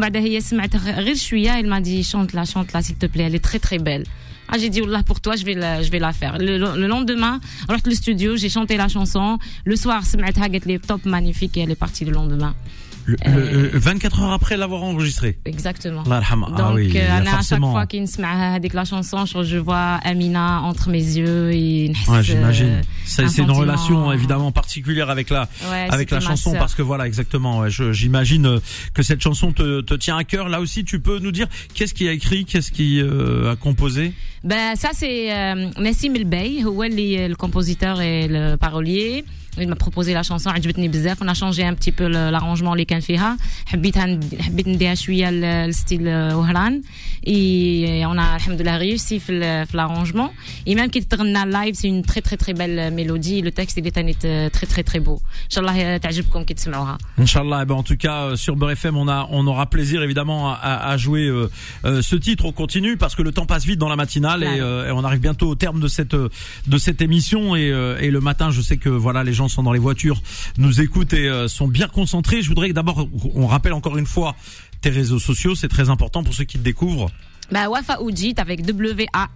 m'a 1.68 1.82
dit, 1.82 2.04
chante-la, 2.04 2.46
chante-la, 2.46 2.82
s'il 2.82 2.96
te 2.96 3.06
plaît, 3.08 3.24
elle 3.24 3.36
est 3.36 3.44
très 3.44 3.60
très 3.60 3.80
belle. 3.80 4.06
Ah, 4.52 4.58
j'ai 4.58 4.70
dit, 4.70 4.82
Allah, 4.82 5.04
pour 5.04 5.22
toi, 5.22 5.36
je 5.36 5.46
vais 5.46 5.54
la, 5.54 5.84
je 5.84 5.92
vais 5.92 6.00
la 6.00 6.12
faire. 6.12 6.38
Le, 6.40 6.58
le 6.58 6.88
lendemain, 6.88 7.40
alors 7.68 7.82
le 7.86 7.94
studio, 7.94 8.36
j'ai 8.36 8.50
chanté 8.50 8.78
la 8.78 8.88
chanson. 8.88 9.38
Le 9.64 9.76
soir, 9.76 10.06
Smaïta, 10.06 10.48
les 10.48 10.80
top 10.80 11.06
magnifique 11.06 11.58
et 11.58 11.62
elle 11.62 11.72
est 11.72 11.76
partie 11.76 12.06
le 12.06 12.12
lendemain. 12.12 12.56
24 13.24 13.28
euh, 13.28 14.22
euh, 14.22 14.26
heures 14.26 14.32
après 14.32 14.58
l'avoir 14.58 14.84
enregistré. 14.84 15.38
Exactement. 15.46 16.04
Ah 16.10 16.22
Donc, 16.50 16.60
ah 16.60 16.74
oui, 16.74 16.92
euh, 16.96 17.20
à 17.20 17.42
chaque 17.42 17.60
fois 17.60 17.86
qu'il 17.86 18.02
me 18.02 18.08
la 18.74 18.86
chanson, 18.86 19.26
je 19.26 19.58
vois 19.58 20.00
Amina 20.04 20.62
entre 20.62 20.90
mes 20.90 21.00
yeux. 21.00 21.48
Ouais, 21.50 22.24
j'imagine. 22.24 22.82
C'est 23.06 23.38
une 23.38 23.52
relation 23.52 24.10
euh, 24.10 24.14
évidemment 24.14 24.52
particulière 24.52 25.10
avec 25.10 25.30
la 25.30 25.48
avec 25.90 26.12
la 26.12 26.20
chanson 26.20 26.54
parce 26.54 26.76
que 26.76 26.82
voilà 26.82 27.08
exactement. 27.08 27.68
J'imagine 27.70 28.60
que 28.94 29.04
cette 29.04 29.22
chanson 29.22 29.52
te, 29.52 29.96
tient 29.96 30.18
à 30.18 30.24
cœur. 30.24 30.50
Là 30.50 30.60
aussi, 30.62 30.84
tu 30.84 31.00
peux 31.00 31.20
nous 31.20 31.32
dire 31.32 31.48
qu'est-ce 31.74 31.94
qui 31.94 32.08
a 32.08 32.12
écrit, 32.12 32.46
qu'est-ce 32.46 32.72
qui 32.72 33.02
a 33.02 33.56
composé? 33.56 34.14
Ben 34.44 34.76
ça 34.76 34.90
c'est 34.94 35.34
euh, 35.34 35.70
Nassim 35.78 36.16
El 36.16 36.24
Bey, 36.24 36.60
est 36.60 37.28
le 37.28 37.36
compositeur 37.36 38.02
et 38.02 38.28
le 38.28 38.56
parolier 38.56 39.26
il 39.61 39.69
m'a 39.69 39.77
proposé 39.77 40.13
la 40.15 40.23
chanson 40.23 40.49
عجبتني 40.49 40.89
بزاف 40.89 41.23
on 41.25 41.29
a 41.29 41.35
changé 41.35 41.63
un 41.65 41.75
petit 41.75 41.93
peu 41.93 42.09
le- 42.09 42.31
l'arrangement 42.31 42.73
اللي 42.73 42.85
كان 42.85 43.01
فيها 43.01 43.37
حبيتها 43.67 44.07
ند- 44.07 44.41
حبيت 44.41 44.69
نديها 44.69 44.95
شويه 44.95 45.31
ل- 45.31 45.45
الستيل 45.45 46.09
وهران 46.09 46.83
et 47.27 48.05
on 48.07 48.19
a 48.19 48.35
الحمد 48.37 48.61
لله 48.63 48.79
réussi 48.79 49.19
في 49.21 49.33
ال- 49.33 49.67
في 49.67 49.77
l'arrangement 49.77 50.31
et 50.69 50.75
même 50.75 50.91
كي 50.91 51.01
تغنى 51.01 51.53
live 51.53 51.75
c'est 51.75 51.89
une 51.89 52.03
très 52.03 52.21
très 52.21 52.37
très 52.37 52.53
belle 52.55 52.93
mélodie 52.93 53.43
le 53.43 53.51
texte 53.51 53.77
il 53.77 53.87
est 53.87 53.91
تاني 53.95 54.15
très 54.51 54.67
très 54.67 54.83
très 54.83 55.01
beau 55.01 55.21
ان 55.45 55.51
شاء 55.51 55.65
الله 55.65 55.97
تعجبكم 55.97 56.43
كي 56.43 56.55
تسمعوها 56.55 56.99
Inch'Allah, 57.21 57.61
eh 57.63 57.67
ben 57.69 57.75
en 57.75 57.83
tout 57.91 57.97
cas 57.97 58.19
euh, 58.25 58.37
sur 58.45 58.55
Beurre 58.57 58.73
FM, 58.73 58.97
on 58.97 59.09
a 59.09 59.29
on 59.31 59.47
aura 59.47 59.67
plaisir 59.75 60.03
évidemment 60.03 60.41
à, 60.51 60.55
à- 60.55 60.91
à 60.93 60.97
jouer 61.05 61.27
euh, 61.29 61.49
euh, 61.85 62.03
ce 62.11 62.17
titre 62.17 62.45
au 62.51 62.53
continu 62.53 62.97
parce 63.03 63.15
que 63.15 63.23
le 63.29 63.33
temps 63.37 63.47
passe 63.53 63.65
vite 63.71 63.79
dans 63.85 63.89
la 63.95 63.99
matinale 64.05 64.43
et, 64.43 64.47
Claro. 64.57 64.61
euh, 64.71 64.89
et 64.89 64.93
on 64.99 65.05
arrive 65.09 65.21
bientôt 65.29 65.49
au 65.55 65.57
terme 65.65 65.79
de 65.87 65.89
cette 65.97 66.15
euh, 66.15 66.29
de 66.75 66.79
cette 66.87 67.01
émission 67.09 67.41
et, 67.63 67.71
euh, 67.71 68.05
et 68.05 68.11
le 68.17 68.21
matin, 68.31 68.47
je 68.57 68.61
sais 68.69 68.79
que 68.85 68.91
voilà 69.07 69.21
les 69.29 69.33
gens 69.41 69.48
sont 69.50 69.64
dans 69.64 69.74
les 69.74 69.80
voitures, 69.80 70.22
nous 70.58 70.82
écoutent 70.82 71.14
et 71.14 71.28
euh, 71.28 71.48
sont 71.48 71.68
bien 71.68 71.88
concentrés. 71.88 72.42
Je 72.42 72.50
voudrais 72.50 72.72
d'abord 72.74 73.08
on 73.36 73.48
rappelle 73.48 73.74
encore 73.74 73.98
une 73.98 74.06
fois 74.06 74.36
tes 74.82 74.90
réseaux 74.90 75.20
sociaux, 75.20 75.56
c'est 75.56 75.68
très 75.68 75.90
important 75.90 76.24
pour 76.24 76.34
ceux 76.34 76.46
qui 76.46 76.58
te 76.58 76.64
découvrent. 76.64 77.12
Bah, 77.52 77.68
Wafa 77.68 78.00
Oudjit 78.02 78.36
avec 78.38 78.64
W-A-F-A-O-U-D-G-I-T, 78.64 79.28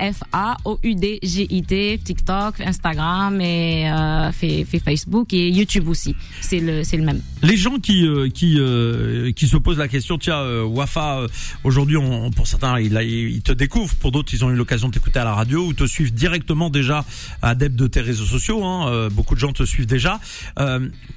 TikTok, 2.03 2.61
Instagram 2.61 3.41
et 3.41 3.89
euh, 3.89 4.31
fait, 4.31 4.65
fait 4.65 4.77
Facebook 4.77 5.33
et 5.33 5.49
YouTube 5.49 5.87
aussi. 5.87 6.15
C'est 6.39 6.59
le, 6.59 6.83
c'est 6.83 6.97
le 6.97 7.03
même. 7.05 7.21
Les 7.41 7.57
gens 7.57 7.79
qui 7.79 8.05
euh, 8.05 8.29
qui 8.29 8.59
euh, 8.59 9.31
qui 9.31 9.47
se 9.47 9.57
posent 9.57 9.79
la 9.79 9.87
question, 9.87 10.19
tiens, 10.19 10.37
euh, 10.37 10.63
Wafa, 10.63 11.21
euh, 11.21 11.27
aujourd'hui, 11.63 11.97
pour 12.35 12.45
certains, 12.45 12.79
ils, 12.79 13.41
te 13.41 13.51
découvrent, 13.51 13.95
pour 13.95 14.11
d'autres, 14.11 14.31
ils 14.31 14.45
ont 14.45 14.51
eu 14.51 14.55
l'occasion 14.55 14.89
de 14.89 14.93
t'écouter 14.93 15.17
à 15.17 15.23
la 15.23 15.33
radio 15.33 15.65
ou 15.65 15.73
te 15.73 15.87
suivent 15.87 16.13
directement 16.13 16.69
déjà 16.69 17.05
adepte 17.41 17.75
de 17.75 17.87
tes 17.87 18.01
réseaux 18.01 18.25
sociaux. 18.25 18.63
Hein, 18.63 18.89
euh, 18.89 19.09
beaucoup 19.09 19.33
de 19.33 19.39
gens 19.39 19.53
te 19.53 19.63
suivent 19.63 19.87
déjà. 19.87 20.19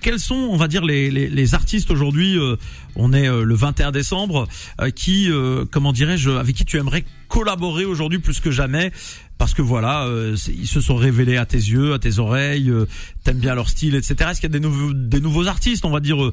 Quels 0.00 0.18
sont, 0.18 0.34
on 0.34 0.56
va 0.56 0.66
dire, 0.66 0.82
les 0.82 1.10
les, 1.10 1.28
les 1.28 1.54
artistes 1.54 1.90
aujourd'hui 1.90 2.38
On 2.96 3.12
est 3.12 3.28
euh, 3.28 3.44
le 3.44 3.54
21 3.54 3.92
décembre, 3.92 4.48
euh, 4.80 4.90
qui, 4.90 5.30
euh, 5.30 5.64
comment 5.70 5.92
dirais-je, 5.92 6.30
avec 6.30 6.56
qui 6.56 6.64
tu 6.64 6.78
aimerais 6.78 7.04
collaborer 7.28 7.84
aujourd'hui 7.84 8.18
plus 8.18 8.40
que 8.40 8.50
jamais? 8.50 8.92
Parce 9.38 9.52
que 9.52 9.60
voilà, 9.60 10.08
ils 10.48 10.66
se 10.66 10.80
sont 10.80 10.96
révélés 10.96 11.36
à 11.36 11.44
tes 11.44 11.58
yeux, 11.58 11.92
à 11.92 11.98
tes 11.98 12.18
oreilles, 12.20 12.72
t'aimes 13.22 13.36
bien 13.36 13.54
leur 13.54 13.68
style, 13.68 13.94
etc. 13.94 14.30
Est-ce 14.30 14.40
qu'il 14.40 14.50
y 14.50 14.56
a 14.56 14.58
des 14.58 14.60
nouveaux, 14.60 14.94
des 14.94 15.20
nouveaux 15.20 15.46
artistes, 15.46 15.84
on 15.84 15.90
va 15.90 16.00
dire, 16.00 16.32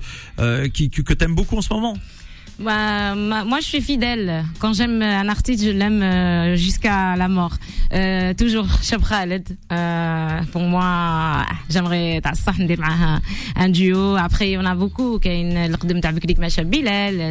qui, 0.74 0.90
que 0.90 1.14
t'aimes 1.14 1.36
beaucoup 1.36 1.58
en 1.58 1.62
ce 1.62 1.74
moment? 1.74 1.98
Bah, 2.60 3.16
moi, 3.16 3.60
je 3.60 3.66
suis 3.66 3.82
fidèle. 3.82 4.46
Quand 4.60 4.74
j'aime 4.74 5.02
un 5.02 5.28
artiste, 5.28 5.66
je 5.66 5.72
l'aime 5.72 6.02
euh, 6.04 6.56
jusqu'à 6.56 7.16
la 7.16 7.28
mort. 7.28 7.54
Euh, 7.94 8.34
toujours 8.34 8.68
Chapra 8.82 9.22
Khaled. 9.22 9.58
Euh, 9.72 10.40
pour 10.52 10.62
moi, 10.62 11.46
j'aimerais 11.70 12.22
un 13.56 13.70
duo. 13.70 14.16
Après, 14.16 14.56
on 14.58 14.66
a 14.66 14.76
beaucoup. 14.76 15.20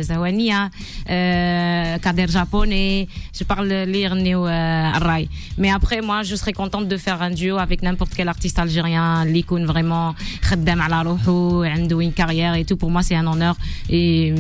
Zawania, 0.02 0.70
euh, 1.08 1.98
Kader 1.98 2.26
japonais. 2.28 3.08
Je 3.32 3.44
parle 3.44 3.68
lire 3.68 4.14
Néo 4.16 4.46
euh, 4.46 4.90
Rai. 4.94 5.28
Mais 5.56 5.70
après, 5.70 6.00
moi, 6.00 6.24
je 6.24 6.34
serais 6.34 6.52
contente 6.52 6.88
de 6.88 6.96
faire 6.96 7.22
un 7.22 7.30
duo 7.30 7.58
avec 7.58 7.82
n'importe 7.82 8.12
quel 8.16 8.28
artiste 8.28 8.58
algérien. 8.58 9.24
L'icône 9.24 9.66
vraiment, 9.66 10.14
Khaddam 10.48 10.80
ala 10.80 11.04
une 12.00 12.12
carrière 12.12 12.54
et 12.54 12.64
tout. 12.64 12.76
Pour 12.76 12.90
moi, 12.90 13.02
c'est 13.02 13.16
un 13.16 13.26
honneur. 13.26 13.56
Et 13.88 14.34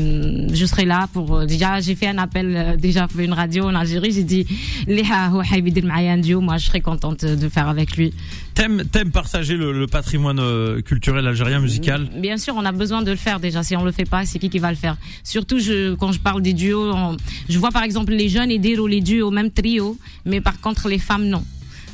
je 0.52 0.61
je 0.62 0.66
serai 0.66 0.84
là 0.84 1.08
pour 1.12 1.34
euh, 1.34 1.44
déjà 1.44 1.80
j'ai 1.80 1.96
fait 1.96 2.06
un 2.06 2.18
appel 2.18 2.54
euh, 2.56 2.76
déjà 2.76 3.08
pour 3.08 3.18
une 3.18 3.32
radio 3.32 3.64
en 3.64 3.74
Algérie. 3.74 4.12
J'ai 4.12 4.22
dit 4.22 4.46
Léa 4.86 5.32
duo 6.18 6.40
moi 6.40 6.56
je 6.56 6.66
serais 6.66 6.80
contente 6.80 7.24
de 7.24 7.48
faire 7.48 7.68
avec 7.68 7.96
lui. 7.96 8.14
T'aimes 8.54 8.84
t'aimes 8.84 9.10
partager 9.10 9.56
le, 9.56 9.86
patrimoine 9.88 10.38
euh, 10.38 10.80
culturel 10.80 11.26
algérien 11.26 11.58
musical? 11.58 12.08
Bien 12.16 12.36
sûr 12.36 12.54
on 12.56 12.64
a 12.64 12.70
besoin 12.70 13.02
de 13.02 13.10
le 13.10 13.16
faire 13.16 13.40
déjà. 13.40 13.64
Si 13.64 13.74
on 13.74 13.84
le 13.84 13.90
fait 13.90 14.08
pas 14.08 14.24
c'est 14.24 14.38
qui 14.38 14.50
qui 14.50 14.60
va 14.60 14.70
le 14.70 14.76
faire? 14.76 14.96
Surtout 15.24 15.58
je, 15.58 15.94
quand 15.96 16.12
je 16.12 16.20
parle 16.20 16.42
des 16.42 16.52
duos 16.52 16.94
je 17.48 17.58
vois 17.58 17.72
par 17.72 17.82
exemple 17.82 18.12
les 18.12 18.28
jeunes 18.28 18.52
aider 18.52 18.76
les 18.88 19.00
duos 19.00 19.32
même 19.32 19.50
trio 19.50 19.98
mais 20.24 20.40
par 20.40 20.60
contre 20.60 20.88
les 20.88 21.00
femmes 21.00 21.26
non. 21.26 21.44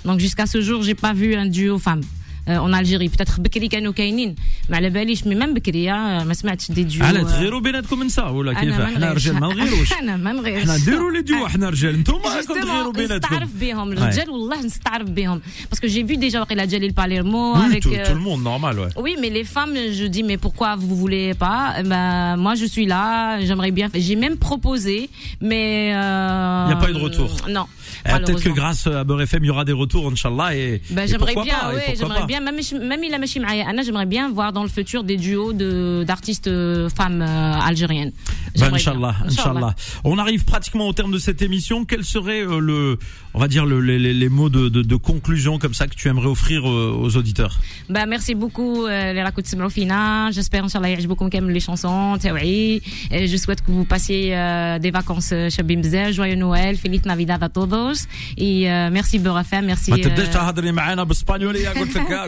Donc 0.04 0.20
jusqu'à 0.20 0.44
ce 0.44 0.60
jour 0.60 0.82
j'ai 0.82 0.94
pas 0.94 1.14
vu 1.14 1.34
un 1.36 1.46
duo 1.46 1.78
femme. 1.78 2.02
euh, 2.47 2.57
en 2.57 2.73
Algérie 2.73 3.09
peut-être 3.09 3.39
بكري 3.39 3.67
كانوا 3.67 3.93
كاينين 3.93 4.35
ما 4.69 4.77
على 4.77 4.89
باليش 4.89 5.21
mais 5.23 5.25
même 5.43 5.53
بكري 5.53 5.91
آه، 5.91 6.23
ما 6.23 6.33
سمعتش 6.33 6.71
des 6.71 6.75
duos 6.93 7.01
على 7.01 7.19
آه، 7.19 7.23
تغيروا 7.23 7.59
بيناتكم 7.59 8.03
نساء 8.03 8.31
ولا 8.31 8.53
كيف 8.53 8.63
انا 8.63 8.77
ما 8.77 8.85
احنا 8.85 8.99
نغيرش. 8.99 9.27
رجال 9.27 9.39
ما 9.39 9.47
نغيروش 9.47 9.93
انا 9.93 10.17
ما 10.17 10.31
نغيرش 10.33 10.61
احنا 10.61 10.77
نديروا 10.77 11.11
لي 11.11 11.21
ديو 11.21 11.45
احنا 11.45 11.69
رجال 11.69 11.93
انتم 11.95 12.13
راكم 12.13 12.61
تغيروا 12.61 12.93
Justement, 12.93 12.97
بيناتكم 12.97 13.15
نستعرف 13.35 13.49
بهم 13.61 13.91
الرجال 13.91 14.29
والله 14.29 14.65
نستعرف 14.65 15.09
بهم 15.09 15.41
parce 15.73 15.79
que 15.79 15.87
j'ai 15.87 16.03
vu 16.11 16.17
déjà 16.29 16.35
واقيلا 16.35 16.65
جالي 16.65 16.85
الباليرمو 16.85 17.53
Oui, 17.55 17.59
avec 17.71 17.83
tout, 17.83 17.89
euh, 17.93 18.05
tout 18.09 18.13
le 18.13 18.19
monde, 18.29 18.43
normal, 18.43 18.79
ouais. 18.79 18.89
oui, 19.03 19.15
mais 19.21 19.29
les 19.29 19.43
femmes, 19.55 19.75
je 19.99 20.05
dis, 20.15 20.23
mais 20.29 20.37
pourquoi 20.45 20.69
vous 20.75 20.95
voulez 21.03 21.33
pas 21.45 21.59
Eh 21.79 21.83
Ben, 21.91 22.35
moi, 22.45 22.53
je 22.61 22.65
suis 22.73 22.85
là, 22.93 23.03
j'aimerais 23.47 23.71
bien. 23.79 23.87
J'ai 24.07 24.17
même 24.25 24.37
proposé, 24.49 24.97
mais 25.49 25.67
euh, 25.93 26.65
Il 26.67 26.71
y 26.73 26.77
a 26.77 26.81
pas 26.85 26.89
eu 26.91 26.93
de 26.99 27.03
retour. 27.07 27.29
Non. 27.57 27.65
Eh, 28.05 28.09
Peut-être 28.09 28.25
que 28.25 28.31
malheureusement. 28.31 28.53
grâce 28.61 28.87
à 28.87 29.03
Beurre 29.07 29.21
FM, 29.29 29.41
il 29.45 29.47
y 29.47 29.53
aura 29.55 29.65
des 29.71 29.77
retours, 29.83 30.05
Inch'Allah. 30.13 30.49
Et, 30.59 30.81
Ben, 30.95 31.03
et 31.03 31.07
j'aimerais 31.09 31.33
pourquoi 31.33 31.43
bien, 31.49 31.59
pas, 31.59 31.71
et 31.71 31.75
ouais, 31.75 31.81
pourquoi 31.87 31.99
j'aimerais 31.99 32.19
pas. 32.21 32.31
même, 32.40 33.04
il 33.04 33.14
a 33.14 33.18
machi 33.18 33.40
Anna, 33.44 33.82
j'aimerais 33.82 34.06
bien 34.06 34.30
voir 34.30 34.52
dans 34.52 34.62
le 34.62 34.68
futur 34.68 35.04
des 35.04 35.16
duos 35.16 35.52
d'artistes 35.52 36.46
euh, 36.46 36.88
femmes 36.88 37.22
euh, 37.22 37.52
algériennes. 37.60 38.12
Ben, 38.58 38.72
Inch'Allah, 38.74 39.14
On 40.04 40.18
arrive 40.18 40.44
pratiquement 40.44 40.88
au 40.88 40.92
terme 40.92 41.12
de 41.12 41.18
cette 41.18 41.42
émission. 41.42 41.84
Quels 41.84 42.04
seraient 42.04 42.42
euh, 42.42 42.58
le, 42.58 42.98
on 43.34 43.38
va 43.38 43.48
dire, 43.48 43.66
les, 43.66 43.98
les, 43.98 44.28
mots 44.28 44.48
de, 44.48 44.68
de, 44.68 44.96
conclusion 44.96 45.58
comme 45.58 45.74
ça 45.74 45.86
que 45.86 45.94
tu 45.94 46.08
aimerais 46.08 46.26
offrir 46.26 46.64
aux 46.64 47.16
auditeurs? 47.16 47.58
Ben, 47.88 48.06
Merci 48.06 48.34
beaucoup, 48.34 48.86
les 48.86 49.22
Rakout 49.22 49.46
Semrofina. 49.46 50.30
J'espère, 50.30 50.64
Inch'Allah, 50.64 50.96
beaucoup 51.06 51.28
aiment 51.32 51.50
les 51.50 51.60
chansons. 51.60 52.16
Je 52.20 53.36
souhaite 53.36 53.62
que 53.62 53.70
vous 53.70 53.84
passiez 53.84 54.30
des 54.80 54.90
vacances 54.90 55.32
chabim 55.50 55.82
Joyeux 56.12 56.36
Noël, 56.36 56.76
Feliz 56.76 57.04
Navidad 57.04 57.42
à 57.42 57.48
todos. 57.48 58.06
Et 58.36 58.64
merci, 58.90 59.18
Beurafem. 59.18 59.64
Merci. 59.66 59.90
Bah, 59.90 59.98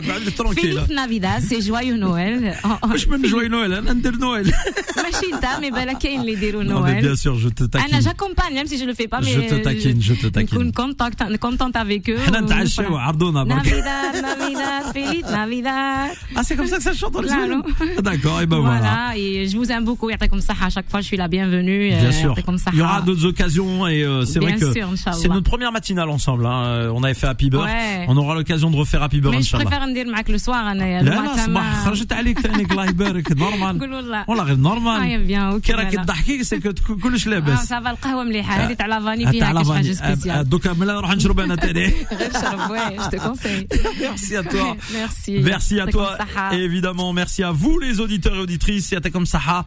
تبداش 0.00 0.06
euh, 0.06 0.06
تهضري 0.06 0.06
معانا 0.08 0.24
بالاسبانيوليه 0.24 0.26
قلت 0.26 0.26
لك 0.26 0.26
قعد 0.26 0.34
ترونكيلا 0.36 0.86
feliz 0.86 0.90
Navidad 0.90 1.42
c'est 1.48 1.60
joyeux 1.66 1.98
Noël 2.04 2.54
Oh, 2.64 2.86
oh, 2.86 2.88
مش 2.88 3.08
من 3.08 3.22
جوي 3.22 3.48
نويل 3.48 3.72
انا 3.72 3.92
ندير 3.92 4.16
نويل 4.16 4.52
ماشي 4.96 5.26
انت 5.34 5.44
mais 5.60 5.74
بالك 5.74 5.98
كاين 5.98 6.20
اللي 6.20 6.32
يديروا 6.32 6.62
Non, 6.64 6.66
mais 6.66 7.00
bien 7.02 7.02
Noël 7.02 7.16
sûr, 7.16 7.34
je 7.38 7.48
te 7.48 7.62
انا 7.76 7.86
taquine. 7.86 8.02
j'accompagne 8.02 8.54
même 8.54 8.66
si 8.66 8.78
je 8.78 8.84
le 8.84 8.94
fais 8.94 9.08
pas 9.08 9.20
mais 9.20 9.32
Je 9.36 9.40
te 9.40 9.54
taquine, 9.68 10.02
je 10.02 10.14
te 10.14 10.26
taquine. 10.26 10.58
نكون 10.58 10.72
contact 10.72 11.38
contente 11.38 11.76
avec 11.76 12.08
eux 12.10 12.20
حنا 12.26 12.40
نتعشاو 12.40 12.96
عرضونا 12.96 13.42
برك. 13.44 13.56
Navidad 13.66 14.14
Navidad 14.22 14.84
feliz 14.94 15.24
Navidad 15.30 16.10
Ah, 16.36 16.42
c'est 16.46 16.56
comme 16.58 16.66
ça 16.72 16.76
que 16.78 16.82
ça 16.88 16.94
chante 17.00 17.12
dans 17.12 17.20
les 17.20 17.28
Claro. 17.28 17.62
Ah, 17.98 18.02
D'accord, 18.08 18.38
et 18.42 18.46
ben 18.52 18.58
voilà. 18.68 18.78
Voilà, 18.80 19.16
et 19.22 19.48
je 19.50 19.54
vous 19.58 19.68
aime 19.72 19.84
beaucoup. 19.84 20.10
يعطيكم 20.10 20.36
الصحة. 20.36 20.66
À 20.66 20.70
chaque 20.70 20.88
fois, 20.90 21.00
je 21.00 21.06
suis 21.10 21.16
la 21.24 21.28
bienvenue. 21.28 21.88
Bien 21.90 22.10
Euh, 22.10 22.20
sûr. 22.22 22.28
يعطيكم 22.30 22.54
الصحة. 22.54 22.72
Il 22.74 22.78
y 22.78 22.82
aura 22.82 23.00
d'autres 23.06 23.26
occasions 23.32 23.86
et 23.86 24.02
euh, 24.02 24.24
c'est 24.24 24.40
vrai 24.44 24.52
Bien 24.52 24.60
que 24.60 24.72
sûr, 24.72 24.86
Inch'Allah. 24.94 25.18
c'est 25.22 25.28
notre 25.36 25.48
première 25.52 25.72
matinale 25.78 26.08
ensemble. 26.18 26.44
Hein. 26.46 26.60
Euh, 26.64 26.96
On 26.98 27.02
avait 27.06 27.18
fait 27.22 27.26
Happy 27.34 27.48
Bird. 27.50 27.64
Ouais. 27.64 28.06
On 28.08 28.16
aura 28.22 28.32
l'occasion 28.38 28.68
de 28.72 28.76
refaire 28.82 29.02
Happy 29.06 29.18
Bird 29.22 29.34
Mais 29.34 29.42
je 29.42 29.46
Inch'Allah. 29.46 29.64
préfère 29.64 29.79
ندير 29.80 30.06
معك 30.10 30.30
le 30.30 30.40
soir 30.42 30.48
أنا 30.48 31.02
لا 31.02 31.10
le 31.10 31.14
لا 31.14 31.34
matin 31.36 31.40
صباح 31.40 31.48
ما- 31.48 31.84
خرجت 31.84 32.12
عليك 32.12 32.40
تانيك 32.40 32.70
الله 32.70 32.84
يبارك 32.84 33.32
نورمال 33.32 33.80
قولوا 33.80 34.00
لا. 34.00 34.24
والله 34.28 34.44
غير 34.44 34.56
Ah, 34.56 34.58
نورمال 34.58 35.26
bien, 35.28 35.56
ok, 35.58 35.66
كي 35.66 35.72
راكي 35.72 35.96
voilà. 35.96 36.00
تضحكي 36.02 36.44
سي 36.44 36.60
كو 36.60 36.96
كلش 36.96 37.24
Ah, 37.24 37.28
لاباس 37.28 37.66
ça 37.72 37.84
va 37.84 37.86
القهوة 37.86 38.24
مليحة. 38.24 38.54
هذه 38.54 38.72
تاع 38.72 38.86
لافاني 38.86 39.22
تاع 39.24 39.30
فيها 39.32 39.52
كاش 39.52 39.54
لافاني. 39.54 39.76
حاجة 39.76 39.88
آه، 40.02 40.10
آه، 40.10 40.14
سبيسيال. 40.14 40.48
دوكا 40.48 40.72
ملا 40.72 40.92
نروح 40.94 41.10
نشرب 41.10 41.40
انا 41.40 41.54
تاني 41.54 41.92
غير 42.12 42.32
شرب 42.32 42.60
ouais, 42.70 43.02
je 43.02 43.08
te 43.16 43.20
conseille. 43.20 43.66
Merci 44.00 44.36
à 44.36 44.42
toi. 44.52 44.76
Merci. 44.94 45.32
Merci 45.50 45.74
à 45.74 45.76
يعطيكم 45.78 45.98
toi. 45.98 46.12
الصحة. 46.12 46.52
Et 46.52 46.58
évidemment, 46.68 47.12
merci 47.12 47.42
à 47.42 47.52
vous 47.52 47.78
les 47.78 48.00
auditeurs 48.00 48.34
et 48.34 48.38
auditrices. 48.46 48.86
C'était 48.92 49.10
comme 49.16 49.26
ça. 49.34 49.64